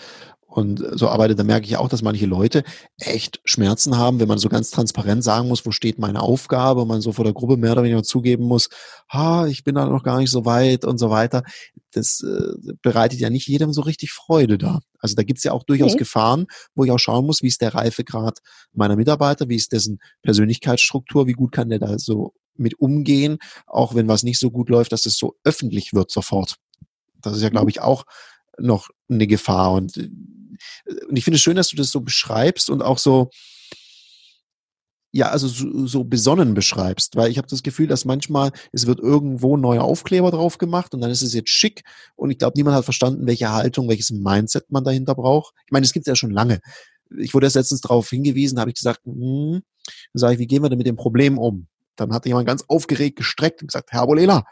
und 0.52 0.84
so 1.00 1.08
arbeitet, 1.08 1.39
da 1.39 1.46
merke 1.46 1.65
ich 1.65 1.78
auch, 1.78 1.88
dass 1.88 2.02
manche 2.02 2.26
Leute 2.26 2.63
echt 2.98 3.39
Schmerzen 3.46 3.98
haben, 3.98 4.20
wenn 4.20 4.28
man 4.28 4.38
so 4.38 4.50
ganz 4.50 4.70
transparent 4.70 5.24
sagen 5.24 5.48
muss, 5.48 5.65
wo 5.65 5.72
steht 5.72 5.98
meine 5.98 6.22
Aufgabe 6.22 6.82
und 6.82 6.89
man 6.89 7.00
so 7.00 7.13
vor 7.13 7.24
der 7.24 7.34
Gruppe 7.34 7.56
mehr 7.56 7.72
oder 7.72 7.84
weniger 7.84 8.04
zugeben 8.04 8.44
muss, 8.44 8.67
ha, 9.10 9.48
ich 9.48 9.63
bin 9.63 9.76
da 9.76 9.86
noch 9.86 10.04
gar 10.04 10.20
nicht 10.20 10.30
so 10.30 10.44
weit 10.44 10.84
und 10.84 10.98
so 10.98 11.10
weiter. 11.10 11.44
Das 11.94 12.22
äh, 12.22 12.74
bereitet 12.82 13.22
ja 13.22 13.30
nicht 13.30 13.48
jedem 13.48 13.72
so 13.72 13.82
richtig 13.82 14.12
Freude 14.12 14.58
da. 14.58 14.80
Also 15.00 15.15
da 15.15 15.24
gibt's 15.24 15.46
ja 15.46 15.54
auch 15.54 15.63
durchaus 15.63 15.91
okay. 15.91 16.00
Gefahren, 16.00 16.48
wo 16.76 16.84
ich 16.84 16.91
auch 16.91 17.00
schauen 17.00 17.26
muss, 17.26 17.41
wie 17.41 17.48
ist 17.48 17.62
der 17.62 17.74
Reifegrad 17.74 18.39
meiner 18.74 18.98
Mitarbeiter, 18.98 19.48
wie 19.48 19.56
ist 19.56 19.72
dessen 19.72 20.00
Persönlichkeitsstruktur, 20.22 21.28
wie 21.28 21.34
gut 21.34 21.54
kann 21.54 21.70
der 21.70 21.80
da 21.80 21.98
so 21.98 22.34
mit 22.56 22.80
umgehen, 22.80 23.38
auch 23.68 23.96
wenn 23.96 24.08
was 24.08 24.24
nicht 24.24 24.40
so 24.40 24.52
gut 24.52 24.70
läuft, 24.70 24.92
dass 24.92 25.06
es 25.06 25.18
so 25.18 25.36
öffentlich 25.44 25.94
wird 25.94 26.12
sofort. 26.12 26.58
Das 27.22 27.36
ist 27.36 27.44
ja, 27.44 27.50
glaube 27.50 27.66
mhm. 27.66 27.70
ich, 27.70 27.82
auch 27.82 28.06
noch 28.58 28.90
eine 29.10 29.28
Gefahr. 29.28 29.74
Und, 29.74 29.98
und 29.98 31.16
ich 31.16 31.24
finde 31.24 31.36
es 31.36 31.42
schön, 31.42 31.56
dass 31.56 31.70
du 31.70 31.76
das 31.76 31.92
so 31.92 32.02
beschreibst 32.02 32.70
und 32.70 32.82
auch 32.82 32.98
so, 32.98 33.30
ja, 35.14 35.30
also 35.30 35.48
so, 35.48 35.86
so 35.88 36.04
besonnen 36.06 36.54
beschreibst, 36.54 37.16
weil 37.18 37.30
ich 37.32 37.38
habe 37.38 37.48
das 37.48 37.64
Gefühl, 37.64 37.88
dass 37.88 38.06
manchmal 38.06 38.52
es 38.72 38.88
wird 38.88 39.00
irgendwo 39.00 39.58
neuer 39.58 39.84
Aufkleber 39.84 40.32
drauf 40.32 40.58
gemacht 40.58 40.94
und 40.94 41.02
dann 41.02 41.12
ist 41.12 41.22
es 41.22 41.34
jetzt 41.34 41.50
schick 41.50 41.84
und 42.16 42.32
ich 42.32 42.38
glaube, 42.38 42.54
niemand 42.56 42.78
hat 42.78 42.86
verstanden, 42.86 43.28
welche 43.28 43.52
Haltung, 43.52 43.90
welches 43.90 44.12
Mindset 44.12 44.72
man 44.72 44.86
dahinter 44.86 45.16
braucht. 45.16 45.54
Ich 45.66 45.72
meine, 45.72 45.86
es 45.86 45.92
gibt 45.92 46.08
ja 46.08 46.16
schon 46.16 46.32
lange. 46.32 46.60
Ich 47.18 47.34
wurde 47.34 47.48
erst 47.48 47.58
letztens 47.58 47.82
darauf 47.82 48.10
hingewiesen, 48.10 48.60
habe 48.60 48.70
ich 48.70 48.76
gesagt, 48.76 49.02
hm, 49.06 49.62
dann 50.14 50.20
sage 50.20 50.36
ich, 50.36 50.40
wie 50.40 50.48
gehen 50.48 50.64
wir 50.64 50.70
denn 50.70 50.78
mit 50.78 50.88
dem 50.88 50.96
Problem 50.96 51.38
um? 51.38 51.68
Dann 51.95 52.13
hat 52.13 52.25
jemand 52.25 52.47
ganz 52.47 52.63
aufgeregt 52.67 53.17
gestreckt 53.17 53.62
und 53.62 53.67
gesagt, 53.67 53.91
Herr 53.91 54.08
Bolela, 54.08 54.45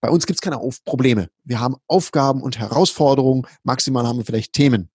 bei 0.00 0.10
uns 0.10 0.26
gibt 0.26 0.36
es 0.36 0.40
keine 0.40 0.58
Auf 0.58 0.84
Probleme. 0.84 1.28
Wir 1.44 1.60
haben 1.60 1.76
Aufgaben 1.86 2.42
und 2.42 2.58
Herausforderungen. 2.58 3.46
Maximal 3.62 4.06
haben 4.06 4.18
wir 4.18 4.24
vielleicht 4.24 4.52
Themen. 4.52 4.90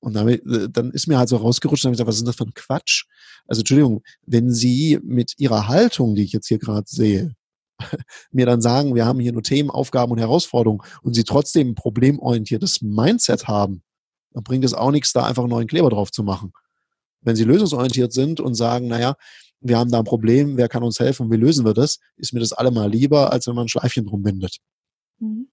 Und 0.00 0.14
damit, 0.14 0.44
äh, 0.46 0.68
dann 0.70 0.90
ist 0.90 1.06
mir 1.06 1.18
halt 1.18 1.28
so 1.28 1.36
rausgerutscht 1.36 1.84
und 1.84 1.88
habe 1.88 1.94
gesagt, 1.94 2.08
was 2.08 2.16
ist 2.16 2.26
das 2.26 2.36
für 2.36 2.44
ein 2.44 2.54
Quatsch? 2.54 3.04
Also 3.46 3.60
Entschuldigung, 3.60 4.02
wenn 4.26 4.52
Sie 4.52 4.98
mit 5.02 5.34
Ihrer 5.38 5.68
Haltung, 5.68 6.14
die 6.14 6.24
ich 6.24 6.32
jetzt 6.32 6.48
hier 6.48 6.58
gerade 6.58 6.86
sehe, 6.88 7.34
mir 8.30 8.46
dann 8.46 8.60
sagen, 8.60 8.94
wir 8.94 9.06
haben 9.06 9.20
hier 9.20 9.32
nur 9.32 9.42
Themen, 9.42 9.70
Aufgaben 9.70 10.12
und 10.12 10.18
Herausforderungen 10.18 10.82
und 11.02 11.14
Sie 11.14 11.24
trotzdem 11.24 11.70
ein 11.70 11.74
problemorientiertes 11.74 12.82
Mindset 12.82 13.46
haben, 13.46 13.82
dann 14.32 14.44
bringt 14.44 14.64
es 14.64 14.74
auch 14.74 14.90
nichts, 14.90 15.12
da 15.12 15.24
einfach 15.24 15.42
einen 15.42 15.50
neuen 15.50 15.68
Kleber 15.68 15.90
drauf 15.90 16.10
zu 16.10 16.22
machen. 16.22 16.52
Wenn 17.20 17.36
Sie 17.36 17.44
lösungsorientiert 17.44 18.12
sind 18.12 18.40
und 18.40 18.54
sagen, 18.54 18.88
naja, 18.88 19.16
wir 19.60 19.78
haben 19.78 19.90
da 19.90 19.98
ein 19.98 20.04
Problem, 20.04 20.56
wer 20.56 20.68
kann 20.68 20.82
uns 20.82 21.00
helfen, 21.00 21.30
wie 21.30 21.36
lösen 21.36 21.64
wir 21.64 21.74
das, 21.74 21.98
ist 22.16 22.32
mir 22.32 22.40
das 22.40 22.52
allemal 22.52 22.90
lieber, 22.90 23.32
als 23.32 23.46
wenn 23.46 23.54
man 23.54 23.64
ein 23.66 23.68
Schleifchen 23.68 24.06
drum 24.06 24.22
bindet. 24.22 24.58
Mhm. 25.18 25.48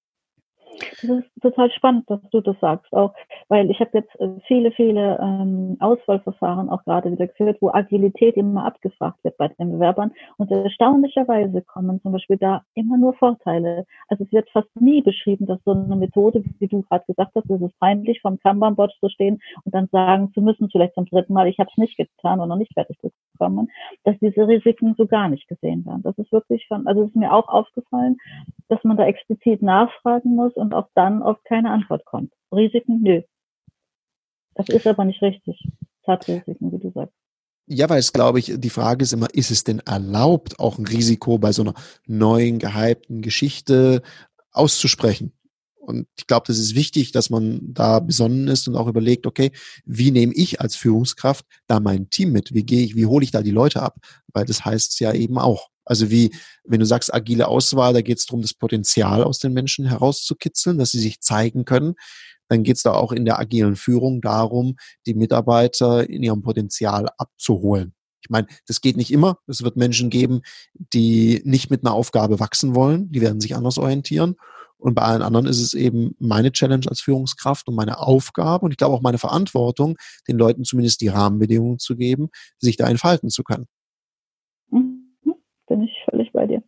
Das 1.01 1.19
ist 1.19 1.41
total 1.41 1.71
spannend, 1.71 2.09
dass 2.09 2.19
du 2.31 2.41
das 2.41 2.55
sagst, 2.59 2.91
auch 2.93 3.13
weil 3.49 3.69
ich 3.71 3.79
habe 3.79 3.91
jetzt 3.93 4.13
äh, 4.19 4.29
viele, 4.47 4.71
viele 4.71 5.17
ähm, 5.21 5.77
Auswahlverfahren 5.79 6.69
auch 6.69 6.83
gerade 6.83 7.11
wieder 7.11 7.27
geführt, 7.27 7.57
wo 7.61 7.69
Agilität 7.69 8.35
immer 8.35 8.65
abgefragt 8.65 9.23
wird 9.23 9.37
bei 9.37 9.47
den 9.47 9.71
Bewerbern 9.71 10.11
und 10.37 10.51
erstaunlicherweise 10.51 11.61
kommen 11.61 12.01
zum 12.01 12.11
Beispiel 12.11 12.37
da 12.37 12.63
immer 12.75 12.97
nur 12.97 13.13
Vorteile. 13.13 13.85
Also 14.07 14.23
es 14.23 14.31
wird 14.31 14.49
fast 14.51 14.69
nie 14.79 15.01
beschrieben, 15.01 15.45
dass 15.45 15.59
so 15.65 15.71
eine 15.71 15.95
Methode, 15.95 16.43
wie 16.59 16.67
du 16.67 16.81
gerade 16.83 17.05
gesagt 17.07 17.31
hast, 17.35 17.49
es 17.49 17.61
ist 17.61 17.79
peinlich, 17.79 18.21
vom 18.21 18.39
Kanban-Bot 18.39 18.93
zu 18.99 19.09
stehen 19.09 19.39
und 19.63 19.73
dann 19.73 19.87
sagen 19.91 20.31
zu 20.33 20.41
müssen, 20.41 20.69
vielleicht 20.69 20.95
zum 20.95 21.05
dritten 21.05 21.33
Mal, 21.33 21.47
ich 21.47 21.59
habe 21.59 21.69
es 21.71 21.77
nicht 21.77 21.97
getan 21.97 22.39
und 22.39 22.49
noch 22.49 22.57
nicht 22.57 22.73
fertig 22.73 22.97
bekommen, 23.37 23.69
dass 24.03 24.15
diese 24.19 24.47
Risiken 24.47 24.95
so 24.97 25.05
gar 25.05 25.29
nicht 25.29 25.47
gesehen 25.47 25.85
werden. 25.85 26.03
Das 26.03 26.17
ist 26.17 26.31
wirklich 26.31 26.65
schon, 26.67 26.87
also 26.87 27.03
es 27.03 27.09
ist 27.09 27.15
mir 27.15 27.33
auch 27.33 27.47
aufgefallen, 27.47 28.17
dass 28.67 28.83
man 28.83 28.97
da 28.97 29.05
explizit 29.05 29.61
nachfragen 29.61 30.35
muss 30.35 30.53
und 30.53 30.73
auch 30.73 30.87
dann 30.95 31.21
oft 31.21 31.43
keine 31.45 31.71
Antwort 31.71 32.05
kommt. 32.05 32.33
Risiken, 32.51 33.01
nö. 33.01 33.21
Das 34.55 34.69
ist 34.69 34.87
aber 34.87 35.05
nicht 35.05 35.21
richtig. 35.21 35.63
Es 36.01 36.07
hat 36.07 36.27
Risiken, 36.27 36.71
wie 36.71 36.79
du 36.79 36.91
sagst. 36.91 37.13
Ja, 37.69 37.89
weil 37.89 37.99
es, 37.99 38.13
glaube 38.13 38.39
ich, 38.39 38.53
die 38.57 38.69
Frage 38.69 39.03
ist 39.03 39.11
immer, 39.11 39.27
ist 39.33 39.51
es 39.51 39.65
denn 39.65 39.79
erlaubt, 39.79 40.57
auch 40.59 40.77
ein 40.77 40.87
Risiko 40.87 41.37
bei 41.37 41.51
so 41.51 41.63
einer 41.63 41.73
neuen, 42.05 42.59
gehypten 42.59 43.21
Geschichte 43.21 44.01
auszusprechen? 44.51 45.36
Und 45.87 46.05
ich 46.17 46.27
glaube, 46.27 46.43
das 46.47 46.57
ist 46.59 46.75
wichtig, 46.75 47.13
dass 47.13 47.29
man 47.29 47.61
da 47.61 48.01
besonnen 48.01 48.49
ist 48.49 48.67
und 48.67 48.75
auch 48.75 48.87
überlegt, 48.87 49.25
okay, 49.25 49.53
wie 49.85 50.11
nehme 50.11 50.33
ich 50.33 50.59
als 50.59 50.75
Führungskraft 50.75 51.45
da 51.65 51.79
mein 51.79 52.09
Team 52.09 52.33
mit? 52.33 52.53
Wie 52.53 52.65
gehe 52.65 52.83
ich, 52.83 52.97
wie 52.97 53.05
hole 53.05 53.23
ich 53.23 53.31
da 53.31 53.41
die 53.41 53.51
Leute 53.51 53.81
ab? 53.81 53.95
Weil 54.33 54.43
das 54.43 54.65
heißt 54.65 54.91
es 54.91 54.99
ja 54.99 55.13
eben 55.13 55.37
auch. 55.37 55.69
Also 55.85 56.11
wie, 56.11 56.35
wenn 56.65 56.81
du 56.81 56.85
sagst 56.85 57.13
agile 57.13 57.47
Auswahl, 57.47 57.93
da 57.93 58.01
geht 58.01 58.17
es 58.17 58.25
darum, 58.25 58.41
das 58.41 58.53
Potenzial 58.53 59.23
aus 59.23 59.39
den 59.39 59.53
Menschen 59.53 59.85
herauszukitzeln, 59.85 60.77
dass 60.77 60.91
sie 60.91 60.99
sich 60.99 61.21
zeigen 61.21 61.63
können. 61.63 61.93
Dann 62.49 62.63
geht 62.63 62.75
es 62.75 62.83
da 62.83 62.91
auch 62.91 63.13
in 63.13 63.23
der 63.23 63.39
agilen 63.39 63.77
Führung 63.77 64.19
darum, 64.19 64.75
die 65.05 65.13
Mitarbeiter 65.13 66.09
in 66.09 66.21
ihrem 66.21 66.41
Potenzial 66.41 67.07
abzuholen. 67.17 67.93
Ich 68.21 68.29
meine, 68.29 68.47
das 68.67 68.81
geht 68.81 68.97
nicht 68.97 69.13
immer. 69.13 69.37
Es 69.47 69.63
wird 69.63 69.77
Menschen 69.77 70.09
geben, 70.09 70.41
die 70.73 71.41
nicht 71.45 71.71
mit 71.71 71.85
einer 71.85 71.93
Aufgabe 71.93 72.41
wachsen 72.41 72.75
wollen. 72.75 73.09
Die 73.09 73.21
werden 73.21 73.39
sich 73.39 73.55
anders 73.55 73.77
orientieren. 73.77 74.35
Und 74.77 74.93
bei 74.93 75.01
allen 75.01 75.21
anderen 75.21 75.47
ist 75.47 75.61
es 75.61 75.73
eben 75.73 76.15
meine 76.19 76.51
Challenge 76.51 76.85
als 76.87 77.01
Führungskraft 77.01 77.67
und 77.67 77.75
meine 77.75 77.99
Aufgabe 77.99 78.65
und 78.65 78.71
ich 78.71 78.77
glaube 78.77 78.95
auch 78.95 79.01
meine 79.01 79.17
Verantwortung, 79.17 79.97
den 80.27 80.37
Leuten 80.37 80.63
zumindest 80.63 81.01
die 81.01 81.07
Rahmenbedingungen 81.07 81.79
zu 81.79 81.95
geben, 81.95 82.29
sich 82.59 82.77
da 82.77 82.87
entfalten 82.87 83.29
zu 83.29 83.43
können 83.43 83.65
bin 85.67 85.83
ich 85.83 85.91
völlig 86.09 86.31
bei 86.31 86.47
dir. 86.47 86.63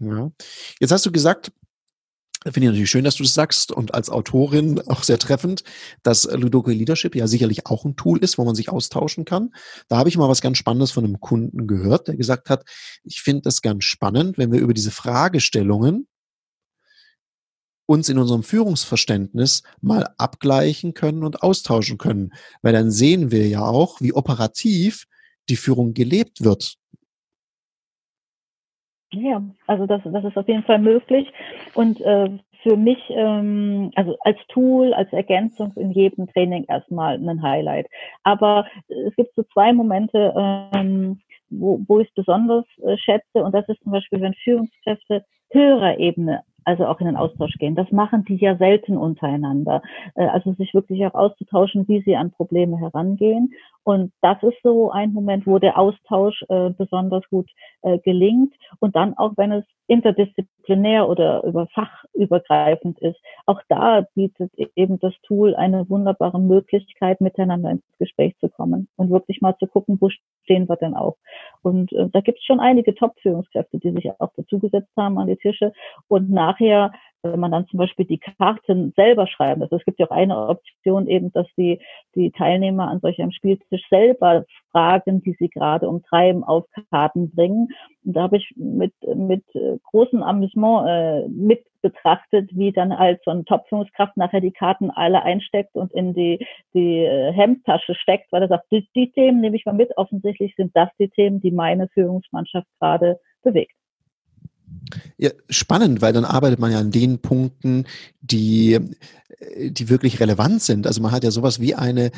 Ja. 0.00 0.30
Jetzt 0.80 0.90
hast 0.90 1.06
du 1.06 1.12
gesagt, 1.12 1.52
Finde 2.46 2.60
ich 2.60 2.72
natürlich 2.72 2.90
schön, 2.90 3.04
dass 3.04 3.14
du 3.14 3.22
das 3.22 3.32
sagst 3.32 3.72
und 3.72 3.94
als 3.94 4.10
Autorin 4.10 4.78
auch 4.88 5.02
sehr 5.02 5.18
treffend, 5.18 5.64
dass 6.02 6.30
Ludoku 6.30 6.68
Leadership 6.68 7.14
ja 7.16 7.26
sicherlich 7.26 7.64
auch 7.64 7.86
ein 7.86 7.96
Tool 7.96 8.18
ist, 8.18 8.36
wo 8.36 8.44
man 8.44 8.54
sich 8.54 8.68
austauschen 8.68 9.24
kann. 9.24 9.54
Da 9.88 9.96
habe 9.96 10.10
ich 10.10 10.18
mal 10.18 10.28
was 10.28 10.42
ganz 10.42 10.58
Spannendes 10.58 10.90
von 10.90 11.04
einem 11.04 11.20
Kunden 11.20 11.66
gehört, 11.66 12.06
der 12.06 12.16
gesagt 12.16 12.50
hat, 12.50 12.66
ich 13.02 13.22
finde 13.22 13.40
das 13.44 13.62
ganz 13.62 13.84
spannend, 13.84 14.36
wenn 14.36 14.52
wir 14.52 14.60
über 14.60 14.74
diese 14.74 14.90
Fragestellungen 14.90 16.06
uns 17.86 18.08
in 18.08 18.18
unserem 18.18 18.42
Führungsverständnis 18.42 19.62
mal 19.80 20.08
abgleichen 20.18 20.94
können 20.94 21.24
und 21.24 21.42
austauschen 21.42 21.98
können, 21.98 22.32
weil 22.62 22.72
dann 22.72 22.90
sehen 22.90 23.30
wir 23.30 23.46
ja 23.46 23.62
auch, 23.66 24.00
wie 24.00 24.12
operativ 24.12 25.06
die 25.48 25.56
Führung 25.56 25.94
gelebt 25.94 26.42
wird. 26.42 26.76
Ja, 29.12 29.42
also 29.66 29.86
das, 29.86 30.02
das 30.04 30.24
ist 30.24 30.36
auf 30.36 30.48
jeden 30.48 30.64
Fall 30.64 30.78
möglich. 30.78 31.32
Und 31.74 32.00
äh, 32.00 32.30
für 32.62 32.76
mich, 32.76 32.98
ähm, 33.10 33.92
also 33.94 34.16
als 34.20 34.38
Tool, 34.48 34.92
als 34.94 35.12
Ergänzung 35.12 35.72
in 35.76 35.92
jedem 35.92 36.26
Training 36.28 36.64
erstmal 36.64 37.16
ein 37.16 37.42
Highlight. 37.42 37.86
Aber 38.22 38.66
es 38.88 39.14
gibt 39.16 39.34
so 39.36 39.44
zwei 39.52 39.72
Momente, 39.72 40.32
ähm, 40.74 41.20
wo, 41.50 41.80
wo 41.86 42.00
ich 42.00 42.08
es 42.08 42.14
besonders 42.14 42.64
äh, 42.82 42.96
schätze. 42.96 43.44
Und 43.44 43.54
das 43.54 43.68
ist 43.68 43.82
zum 43.82 43.92
Beispiel, 43.92 44.20
wenn 44.20 44.34
Führungskräfte 44.34 45.24
höherer 45.50 45.98
Ebene 45.98 46.42
also 46.64 46.86
auch 46.86 47.00
in 47.00 47.06
den 47.06 47.16
Austausch 47.16 47.54
gehen. 47.58 47.74
Das 47.74 47.90
machen 47.92 48.24
die 48.24 48.36
ja 48.36 48.56
selten 48.56 48.96
untereinander. 48.96 49.82
Äh, 50.14 50.26
also 50.26 50.52
sich 50.54 50.74
wirklich 50.74 51.04
auch 51.06 51.14
auszutauschen, 51.14 51.86
wie 51.88 52.02
sie 52.02 52.16
an 52.16 52.30
Probleme 52.30 52.78
herangehen. 52.78 53.52
Und 53.84 54.12
das 54.22 54.42
ist 54.42 54.56
so 54.62 54.90
ein 54.90 55.12
Moment, 55.12 55.46
wo 55.46 55.58
der 55.58 55.78
Austausch 55.78 56.42
äh, 56.48 56.70
besonders 56.70 57.22
gut 57.28 57.50
äh, 57.82 57.98
gelingt. 57.98 58.54
Und 58.80 58.96
dann 58.96 59.16
auch, 59.16 59.32
wenn 59.36 59.52
es 59.52 59.64
interdisziplinär 59.86 61.08
oder 61.08 61.44
über 61.44 61.66
fachübergreifend 61.68 62.98
ist, 63.00 63.20
auch 63.44 63.60
da 63.68 64.06
bietet 64.14 64.50
eben 64.74 64.98
das 64.98 65.12
Tool 65.26 65.54
eine 65.54 65.88
wunderbare 65.90 66.40
Möglichkeit, 66.40 67.20
miteinander 67.20 67.70
ins 67.70 67.82
Gespräch 67.98 68.34
zu 68.38 68.48
kommen 68.48 68.88
und 68.96 69.10
wirklich 69.10 69.42
mal 69.42 69.56
zu 69.58 69.66
gucken, 69.66 69.98
wo 70.00 70.08
stehen 70.44 70.68
wir 70.68 70.76
denn 70.76 70.94
auch. 70.94 71.16
Und 71.62 71.92
äh, 71.92 72.08
da 72.10 72.20
gibt 72.20 72.38
es 72.38 72.44
schon 72.44 72.60
einige 72.60 72.94
Top-Führungskräfte, 72.94 73.78
die 73.78 73.90
sich 73.90 74.10
auch 74.18 74.32
dazugesetzt 74.36 74.92
haben 74.96 75.18
an 75.18 75.26
die 75.26 75.36
Tische 75.36 75.72
und 76.08 76.30
nachher 76.30 76.92
wenn 77.24 77.40
man 77.40 77.52
dann 77.52 77.66
zum 77.66 77.78
Beispiel 77.78 78.04
die 78.04 78.18
Karten 78.18 78.92
selber 78.96 79.26
schreiben. 79.26 79.62
Also 79.62 79.76
es 79.76 79.84
gibt 79.84 79.98
ja 79.98 80.06
auch 80.06 80.14
eine 80.14 80.48
Option 80.48 81.06
eben, 81.06 81.32
dass 81.32 81.46
die, 81.56 81.80
die 82.14 82.30
Teilnehmer 82.30 82.88
an 82.88 83.00
solch 83.00 83.20
einem 83.20 83.32
Spieltisch 83.32 83.82
selber 83.88 84.44
Fragen, 84.70 85.22
die 85.22 85.34
sie 85.38 85.48
gerade 85.48 85.88
umtreiben, 85.88 86.44
auf 86.44 86.66
Karten 86.90 87.30
bringen. 87.30 87.68
Und 88.04 88.14
da 88.14 88.22
habe 88.22 88.36
ich 88.36 88.52
mit, 88.56 88.92
mit 89.14 89.44
großem 89.84 90.22
Amüsement 90.22 90.88
äh, 90.88 91.28
mit 91.28 91.64
betrachtet, 91.84 92.48
wie 92.56 92.72
dann 92.72 92.98
halt 92.98 93.20
so 93.24 93.30
eine 93.30 93.44
Top-Führungskraft 93.44 94.16
nachher 94.16 94.40
die 94.40 94.52
Karten 94.52 94.90
alle 94.90 95.22
einsteckt 95.22 95.74
und 95.74 95.92
in 95.92 96.14
die, 96.14 96.44
die 96.72 97.04
äh, 97.04 97.30
Hemdtasche 97.32 97.94
steckt, 97.94 98.32
weil 98.32 98.42
er 98.42 98.48
sagt, 98.48 98.72
die, 98.72 98.88
die 98.94 99.12
Themen 99.12 99.42
nehme 99.42 99.56
ich 99.56 99.66
mal 99.66 99.74
mit. 99.74 99.96
Offensichtlich 99.98 100.54
sind 100.56 100.74
das 100.74 100.88
die 100.98 101.10
Themen, 101.10 101.40
die 101.40 101.50
meine 101.50 101.88
Führungsmannschaft 101.88 102.66
gerade 102.80 103.20
bewegt. 103.42 103.74
Ja, 105.16 105.30
spannend, 105.48 106.02
weil 106.02 106.12
dann 106.12 106.24
arbeitet 106.24 106.58
man 106.58 106.72
ja 106.72 106.78
an 106.78 106.90
den 106.90 107.20
Punkten, 107.20 107.86
die, 108.20 108.78
die 109.58 109.88
wirklich 109.88 110.20
relevant 110.20 110.62
sind. 110.62 110.86
Also 110.86 111.02
man 111.02 111.12
hat 111.12 111.24
ja 111.24 111.30
sowas 111.30 111.60
wie 111.60 111.74
eine 111.74 112.10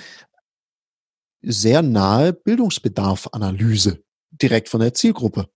sehr 1.42 1.82
nahe 1.82 2.32
Bildungsbedarfanalyse 2.32 4.02
direkt 4.30 4.68
von 4.68 4.80
der 4.80 4.94
Zielgruppe. 4.94 5.46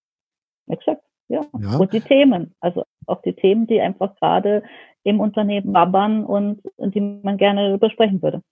Exakt, 0.69 1.03
ja. 1.29 1.45
ja. 1.59 1.77
Und 1.77 1.93
die 1.93 2.01
Themen, 2.01 2.55
also 2.61 2.85
auch 3.07 3.23
die 3.23 3.35
Themen, 3.35 3.67
die 3.67 3.81
einfach 3.81 4.15
gerade 4.17 4.63
im 5.03 5.21
Unternehmen 5.21 5.73
wabbern 5.73 6.25
und, 6.25 6.61
und 6.77 6.95
die 6.95 7.01
man 7.01 7.37
gerne 7.39 7.79
besprechen 7.79 8.23
würde. 8.23 8.43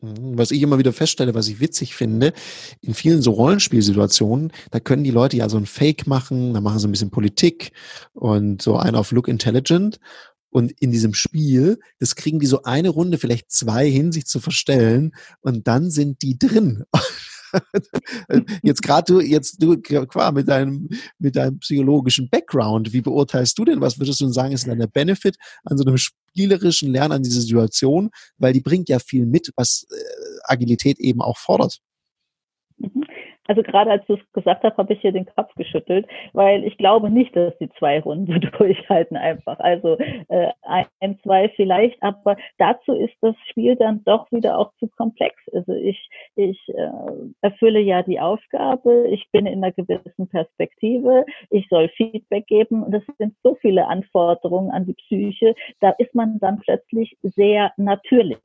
Mhm. 0.00 0.36
Was 0.38 0.50
ich 0.50 0.62
immer 0.62 0.78
wieder 0.78 0.92
feststelle, 0.92 1.34
was 1.34 1.48
ich 1.48 1.60
witzig 1.60 1.94
finde, 1.94 2.32
in 2.80 2.94
vielen 2.94 3.22
so 3.22 3.32
Rollenspielsituationen, 3.32 4.52
da 4.70 4.80
können 4.80 5.04
die 5.04 5.10
Leute 5.10 5.36
ja 5.36 5.48
so 5.48 5.56
ein 5.56 5.66
Fake 5.66 6.06
machen, 6.06 6.54
da 6.54 6.60
machen 6.60 6.78
sie 6.78 6.88
ein 6.88 6.92
bisschen 6.92 7.10
Politik 7.10 7.72
und 8.12 8.62
so 8.62 8.76
einen 8.76 8.96
auf 8.96 9.12
Look 9.12 9.28
Intelligent. 9.28 9.98
Und 10.50 10.70
in 10.80 10.92
diesem 10.92 11.14
Spiel, 11.14 11.80
das 11.98 12.14
kriegen 12.14 12.38
die 12.38 12.46
so 12.46 12.62
eine 12.62 12.90
Runde, 12.90 13.18
vielleicht 13.18 13.50
zwei 13.50 13.90
hin, 13.90 14.12
sich 14.12 14.26
zu 14.26 14.38
verstellen 14.38 15.12
und 15.40 15.66
dann 15.66 15.90
sind 15.90 16.22
die 16.22 16.38
drin. 16.38 16.84
jetzt 18.62 18.82
gerade 18.82 19.12
du, 19.12 19.20
jetzt 19.20 19.62
du 19.62 19.80
qua 19.80 20.32
mit 20.32 20.48
deinem, 20.48 20.88
mit 21.18 21.36
deinem 21.36 21.58
psychologischen 21.58 22.28
Background, 22.30 22.92
wie 22.92 23.00
beurteilst 23.00 23.58
du 23.58 23.64
denn, 23.64 23.80
was 23.80 23.98
würdest 23.98 24.20
du 24.20 24.28
sagen, 24.28 24.52
ist 24.52 24.66
denn 24.66 24.78
der 24.78 24.86
Benefit 24.86 25.36
an 25.64 25.78
so 25.78 25.84
einem 25.84 25.98
spielerischen 25.98 26.90
Lernen 26.90 27.12
an 27.12 27.22
diese 27.22 27.40
Situation? 27.40 28.10
Weil 28.38 28.52
die 28.52 28.60
bringt 28.60 28.88
ja 28.88 28.98
viel 28.98 29.26
mit, 29.26 29.50
was 29.56 29.86
äh, 29.90 29.94
Agilität 30.44 30.98
eben 30.98 31.20
auch 31.20 31.38
fordert. 31.38 31.78
Mhm. 32.78 33.04
Also 33.46 33.62
gerade 33.62 33.90
als 33.90 34.06
du 34.06 34.14
es 34.14 34.32
gesagt 34.32 34.64
hast, 34.64 34.76
habe 34.76 34.92
ich 34.92 35.00
hier 35.00 35.12
den 35.12 35.26
Kopf 35.26 35.54
geschüttelt, 35.54 36.06
weil 36.32 36.64
ich 36.64 36.76
glaube 36.78 37.10
nicht, 37.10 37.36
dass 37.36 37.56
die 37.58 37.70
zwei 37.78 38.00
Runden 38.00 38.40
durchhalten 38.58 39.16
einfach. 39.16 39.58
Also 39.60 39.98
äh, 40.28 40.48
ein, 41.00 41.18
zwei 41.22 41.48
vielleicht, 41.50 42.02
aber 42.02 42.36
dazu 42.58 42.92
ist 42.94 43.14
das 43.20 43.34
Spiel 43.50 43.76
dann 43.76 44.02
doch 44.04 44.30
wieder 44.32 44.58
auch 44.58 44.72
zu 44.78 44.88
komplex. 44.88 45.36
Also 45.52 45.72
ich, 45.72 46.08
ich 46.36 46.58
äh, 46.68 46.90
erfülle 47.42 47.80
ja 47.80 48.02
die 48.02 48.20
Aufgabe, 48.20 49.08
ich 49.10 49.26
bin 49.32 49.46
in 49.46 49.62
einer 49.62 49.72
gewissen 49.72 50.28
Perspektive, 50.28 51.24
ich 51.50 51.68
soll 51.68 51.88
Feedback 51.90 52.46
geben 52.46 52.82
und 52.82 52.92
das 52.92 53.02
sind 53.18 53.34
so 53.42 53.56
viele 53.60 53.86
Anforderungen 53.86 54.70
an 54.70 54.86
die 54.86 54.94
Psyche, 54.94 55.54
da 55.80 55.90
ist 55.98 56.14
man 56.14 56.38
dann 56.38 56.60
plötzlich 56.60 57.16
sehr 57.22 57.72
natürlich. 57.76 58.38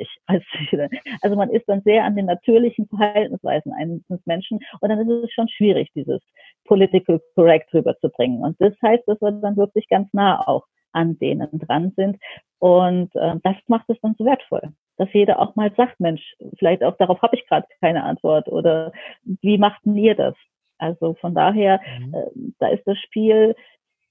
Also 1.22 1.36
man 1.36 1.50
ist 1.50 1.68
dann 1.68 1.82
sehr 1.82 2.04
an 2.04 2.16
den 2.16 2.26
natürlichen 2.26 2.88
Verhaltensweisen 2.88 3.74
eines 3.74 4.02
Menschen 4.26 4.60
und 4.80 4.89
dann 4.90 5.00
ist 5.00 5.24
es 5.26 5.32
schon 5.32 5.48
schwierig, 5.50 5.90
dieses 5.96 6.22
political 6.66 7.22
correct 7.36 7.74
rüberzubringen. 7.74 8.42
Und 8.42 8.60
das 8.60 8.74
heißt, 8.82 9.04
dass 9.08 9.22
wir 9.22 9.32
dann 9.32 9.58
wirklich 9.58 9.88
ganz 9.88 10.12
nah 10.14 10.46
auch 10.48 10.66
an 10.92 11.18
denen 11.20 11.50
dran 11.54 11.94
sind. 11.96 12.18
Und 12.60 13.16
äh, 13.16 13.36
das 13.44 13.56
macht 13.68 13.90
es 13.90 14.00
dann 14.02 14.16
so 14.18 14.26
wertvoll, 14.26 14.74
dass 14.98 15.12
jeder 15.14 15.40
auch 15.40 15.56
mal 15.56 15.72
sagt, 15.76 16.00
Mensch, 16.00 16.36
vielleicht 16.58 16.84
auch 16.84 16.98
darauf 16.98 17.22
habe 17.22 17.36
ich 17.36 17.48
gerade 17.48 17.68
keine 17.80 18.04
Antwort 18.04 18.48
oder 18.48 18.92
wie 19.24 19.58
macht 19.58 19.86
denn 19.86 19.98
ihr 19.98 20.16
das? 20.16 20.36
Also 20.78 21.16
von 21.16 21.34
daher, 21.36 21.80
mhm. 22.00 22.14
äh, 22.14 22.52
da 22.60 22.68
ist 22.70 22.86
das 22.86 22.98
Spiel 23.00 23.56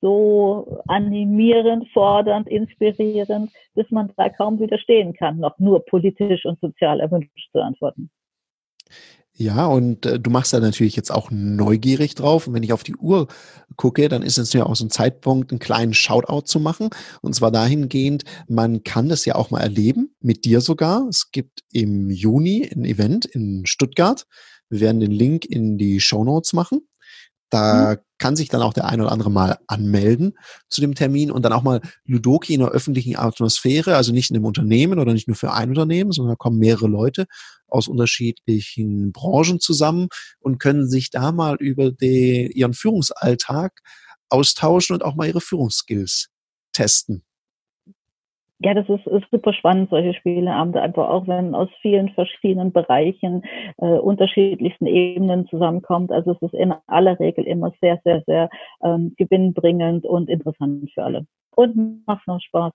so 0.00 0.80
animierend, 0.86 1.88
fordernd, 1.90 2.46
inspirierend, 2.48 3.50
bis 3.74 3.90
man 3.90 4.12
da 4.16 4.28
kaum 4.28 4.60
widerstehen 4.60 5.12
kann, 5.12 5.38
noch 5.38 5.58
nur 5.58 5.84
politisch 5.84 6.44
und 6.44 6.60
sozial 6.60 7.00
erwünscht 7.00 7.50
zu 7.50 7.60
antworten. 7.60 8.10
Ja, 9.40 9.66
und 9.66 10.04
äh, 10.04 10.18
du 10.18 10.30
machst 10.30 10.52
da 10.52 10.58
natürlich 10.58 10.96
jetzt 10.96 11.12
auch 11.12 11.30
neugierig 11.30 12.16
drauf. 12.16 12.48
Und 12.48 12.54
wenn 12.54 12.64
ich 12.64 12.72
auf 12.72 12.82
die 12.82 12.96
Uhr 12.96 13.28
gucke, 13.76 14.08
dann 14.08 14.22
ist 14.22 14.36
es 14.36 14.52
ja 14.52 14.66
auch 14.66 14.74
so 14.74 14.84
ein 14.84 14.90
Zeitpunkt, 14.90 15.52
einen 15.52 15.60
kleinen 15.60 15.94
Shoutout 15.94 16.46
zu 16.46 16.58
machen. 16.58 16.90
Und 17.22 17.36
zwar 17.36 17.52
dahingehend, 17.52 18.24
man 18.48 18.82
kann 18.82 19.08
das 19.08 19.24
ja 19.26 19.36
auch 19.36 19.50
mal 19.52 19.60
erleben, 19.60 20.10
mit 20.20 20.44
dir 20.44 20.60
sogar. 20.60 21.06
Es 21.08 21.30
gibt 21.30 21.60
im 21.72 22.10
Juni 22.10 22.68
ein 22.74 22.84
Event 22.84 23.26
in 23.26 23.64
Stuttgart. 23.64 24.26
Wir 24.70 24.80
werden 24.80 24.98
den 24.98 25.12
Link 25.12 25.44
in 25.44 25.78
die 25.78 26.00
Show 26.00 26.24
Notes 26.24 26.52
machen. 26.52 26.87
Da 27.50 27.94
mhm. 27.94 27.98
kann 28.18 28.36
sich 28.36 28.48
dann 28.48 28.62
auch 28.62 28.72
der 28.72 28.86
ein 28.86 29.00
oder 29.00 29.12
andere 29.12 29.30
mal 29.30 29.58
anmelden 29.66 30.34
zu 30.68 30.80
dem 30.80 30.94
Termin 30.94 31.30
und 31.30 31.42
dann 31.42 31.52
auch 31.52 31.62
mal 31.62 31.80
Ludoki 32.04 32.54
in 32.54 32.60
der 32.60 32.70
öffentlichen 32.70 33.16
Atmosphäre, 33.16 33.96
also 33.96 34.12
nicht 34.12 34.30
in 34.30 34.36
einem 34.36 34.44
Unternehmen 34.44 34.98
oder 34.98 35.12
nicht 35.12 35.28
nur 35.28 35.36
für 35.36 35.52
ein 35.52 35.70
Unternehmen, 35.70 36.12
sondern 36.12 36.32
da 36.32 36.36
kommen 36.36 36.58
mehrere 36.58 36.88
Leute 36.88 37.26
aus 37.66 37.88
unterschiedlichen 37.88 39.12
Branchen 39.12 39.60
zusammen 39.60 40.08
und 40.40 40.58
können 40.58 40.88
sich 40.88 41.10
da 41.10 41.32
mal 41.32 41.56
über 41.56 41.90
die, 41.90 42.50
ihren 42.54 42.74
Führungsalltag 42.74 43.80
austauschen 44.28 44.94
und 44.94 45.04
auch 45.04 45.16
mal 45.16 45.26
ihre 45.26 45.40
Führungsskills 45.40 46.28
testen. 46.72 47.22
Ja, 48.60 48.74
das 48.74 48.88
ist, 48.88 49.06
ist 49.06 49.30
super 49.30 49.52
spannend, 49.52 49.88
solche 49.90 50.14
Spieleabende, 50.14 50.82
einfach 50.82 51.08
auch 51.08 51.28
wenn 51.28 51.54
aus 51.54 51.68
vielen 51.80 52.08
verschiedenen 52.10 52.72
Bereichen, 52.72 53.44
äh, 53.76 53.86
unterschiedlichsten 53.98 54.86
Ebenen 54.86 55.46
zusammenkommt. 55.46 56.10
Also 56.10 56.32
es 56.32 56.42
ist 56.42 56.54
in 56.54 56.74
aller 56.88 57.18
Regel 57.20 57.44
immer 57.46 57.72
sehr, 57.80 58.00
sehr, 58.02 58.22
sehr 58.26 58.50
ähm, 58.82 59.14
gewinnbringend 59.16 60.04
und 60.06 60.28
interessant 60.28 60.90
für 60.92 61.04
alle. 61.04 61.26
Und 61.54 62.04
macht 62.06 62.26
noch 62.26 62.40
Spaß 62.40 62.72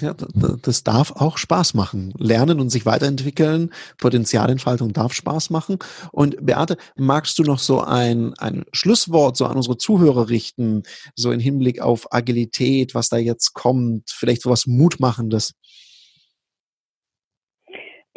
ja, 0.00 0.14
das 0.62 0.84
darf 0.84 1.12
auch 1.12 1.38
Spaß 1.38 1.74
machen. 1.74 2.12
Lernen 2.18 2.60
und 2.60 2.70
sich 2.70 2.84
weiterentwickeln, 2.84 3.72
Potenzialentfaltung 3.98 4.92
darf 4.92 5.14
Spaß 5.14 5.50
machen. 5.50 5.78
Und 6.12 6.44
Beate, 6.44 6.76
magst 6.96 7.38
du 7.38 7.42
noch 7.42 7.58
so 7.58 7.80
ein, 7.80 8.34
ein 8.34 8.64
Schlusswort 8.72 9.36
so 9.36 9.46
an 9.46 9.56
unsere 9.56 9.78
Zuhörer 9.78 10.28
richten, 10.28 10.82
so 11.14 11.30
in 11.30 11.40
Hinblick 11.40 11.80
auf 11.80 12.12
Agilität, 12.12 12.94
was 12.94 13.08
da 13.08 13.16
jetzt 13.16 13.54
kommt, 13.54 14.10
vielleicht 14.10 14.42
so 14.42 14.50
was 14.50 14.66
Mutmachendes? 14.66 15.54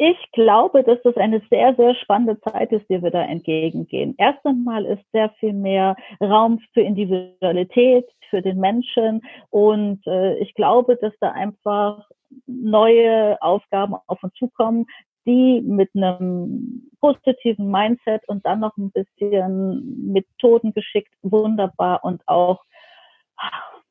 Ich 0.02 0.16
glaube, 0.32 0.82
dass 0.82 0.98
das 1.02 1.14
eine 1.18 1.42
sehr, 1.50 1.74
sehr 1.74 1.94
spannende 1.94 2.40
Zeit 2.40 2.72
ist, 2.72 2.88
die 2.88 3.02
wir 3.02 3.10
da 3.10 3.22
entgegengehen. 3.22 4.14
Erst 4.16 4.38
einmal 4.46 4.86
ist 4.86 5.04
sehr 5.12 5.28
viel 5.38 5.52
mehr 5.52 5.94
Raum 6.22 6.58
für 6.72 6.80
Individualität, 6.80 8.08
für 8.30 8.40
den 8.40 8.58
Menschen 8.58 9.20
und 9.50 10.00
äh, 10.06 10.38
ich 10.38 10.54
glaube, 10.54 10.96
dass 10.96 11.12
da 11.20 11.32
einfach 11.32 12.08
neue 12.46 13.36
Aufgaben 13.42 13.94
auf 14.06 14.22
uns 14.22 14.32
zukommen, 14.38 14.86
die 15.26 15.60
mit 15.60 15.90
einem 15.94 16.90
positiven 17.02 17.70
Mindset 17.70 18.26
und 18.26 18.46
dann 18.46 18.60
noch 18.60 18.74
ein 18.78 18.92
bisschen 18.92 20.12
Methoden 20.12 20.72
geschickt 20.72 21.12
wunderbar 21.20 22.02
und 22.04 22.26
auch 22.26 22.64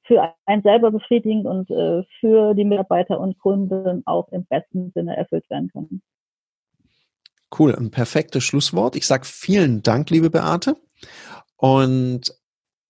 für 0.09 0.33
einen 0.47 0.63
selber 0.63 0.91
befriedigend 0.91 1.45
und 1.45 1.69
äh, 1.69 2.03
für 2.19 2.55
die 2.55 2.65
Mitarbeiter 2.65 3.19
und 3.19 3.37
Kunden 3.37 4.01
auch 4.05 4.27
im 4.31 4.45
besten 4.45 4.91
Sinne 4.93 5.15
erfüllt 5.15 5.47
werden 5.49 5.69
können. 5.71 6.01
Cool, 7.57 7.75
ein 7.75 7.91
perfektes 7.91 8.43
Schlusswort. 8.43 8.95
Ich 8.95 9.05
sage 9.05 9.25
vielen 9.25 9.81
Dank, 9.83 10.09
liebe 10.09 10.29
Beate. 10.29 10.75
Und 11.57 12.33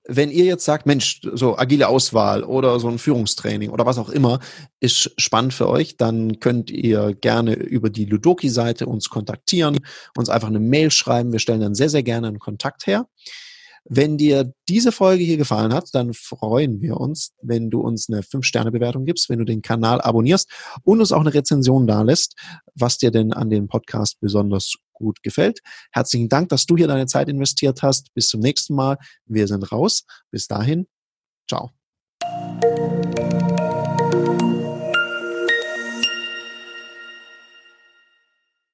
wenn 0.07 0.31
ihr 0.31 0.45
jetzt 0.45 0.65
sagt, 0.65 0.85
Mensch, 0.85 1.21
so 1.33 1.57
agile 1.57 1.87
Auswahl 1.87 2.43
oder 2.43 2.79
so 2.79 2.87
ein 2.87 2.97
Führungstraining 2.97 3.69
oder 3.69 3.85
was 3.85 3.99
auch 3.99 4.09
immer 4.09 4.39
ist 4.79 5.13
spannend 5.17 5.53
für 5.53 5.69
euch, 5.69 5.97
dann 5.97 6.39
könnt 6.39 6.71
ihr 6.71 7.13
gerne 7.13 7.53
über 7.53 7.89
die 7.89 8.05
Ludoki-Seite 8.05 8.87
uns 8.87 9.09
kontaktieren, 9.09 9.77
uns 10.17 10.29
einfach 10.29 10.47
eine 10.47 10.59
Mail 10.59 10.89
schreiben. 10.89 11.31
Wir 11.31 11.39
stellen 11.39 11.61
dann 11.61 11.75
sehr, 11.75 11.89
sehr 11.89 12.03
gerne 12.03 12.27
einen 12.27 12.39
Kontakt 12.39 12.87
her. 12.87 13.07
Wenn 13.91 14.17
dir 14.19 14.53
diese 14.69 14.91
Folge 14.91 15.23
hier 15.23 15.37
gefallen 15.37 15.73
hat, 15.73 15.89
dann 15.93 16.13
freuen 16.13 16.79
wir 16.79 16.97
uns, 16.97 17.33
wenn 17.41 17.71
du 17.71 17.81
uns 17.81 18.07
eine 18.07 18.21
5-Sterne-Bewertung 18.21 19.03
gibst, 19.03 19.29
wenn 19.29 19.39
du 19.39 19.45
den 19.45 19.63
Kanal 19.63 19.99
abonnierst 19.99 20.47
und 20.83 20.99
uns 20.99 21.11
auch 21.11 21.21
eine 21.21 21.33
Rezension 21.33 21.87
da 21.87 22.03
lässt, 22.03 22.35
was 22.75 22.99
dir 22.99 23.09
denn 23.09 23.33
an 23.33 23.49
dem 23.49 23.67
Podcast 23.67 24.19
besonders 24.19 24.75
gut 24.93 25.23
gefällt. 25.23 25.61
Herzlichen 25.91 26.29
Dank, 26.29 26.49
dass 26.49 26.65
du 26.65 26.77
hier 26.77 26.87
deine 26.87 27.07
Zeit 27.07 27.29
investiert 27.29 27.81
hast. 27.81 28.13
Bis 28.13 28.27
zum 28.27 28.41
nächsten 28.41 28.75
Mal. 28.75 28.97
Wir 29.25 29.47
sind 29.47 29.71
raus. 29.71 30.03
Bis 30.29 30.47
dahin. 30.47 30.85
Ciao. 31.49 31.78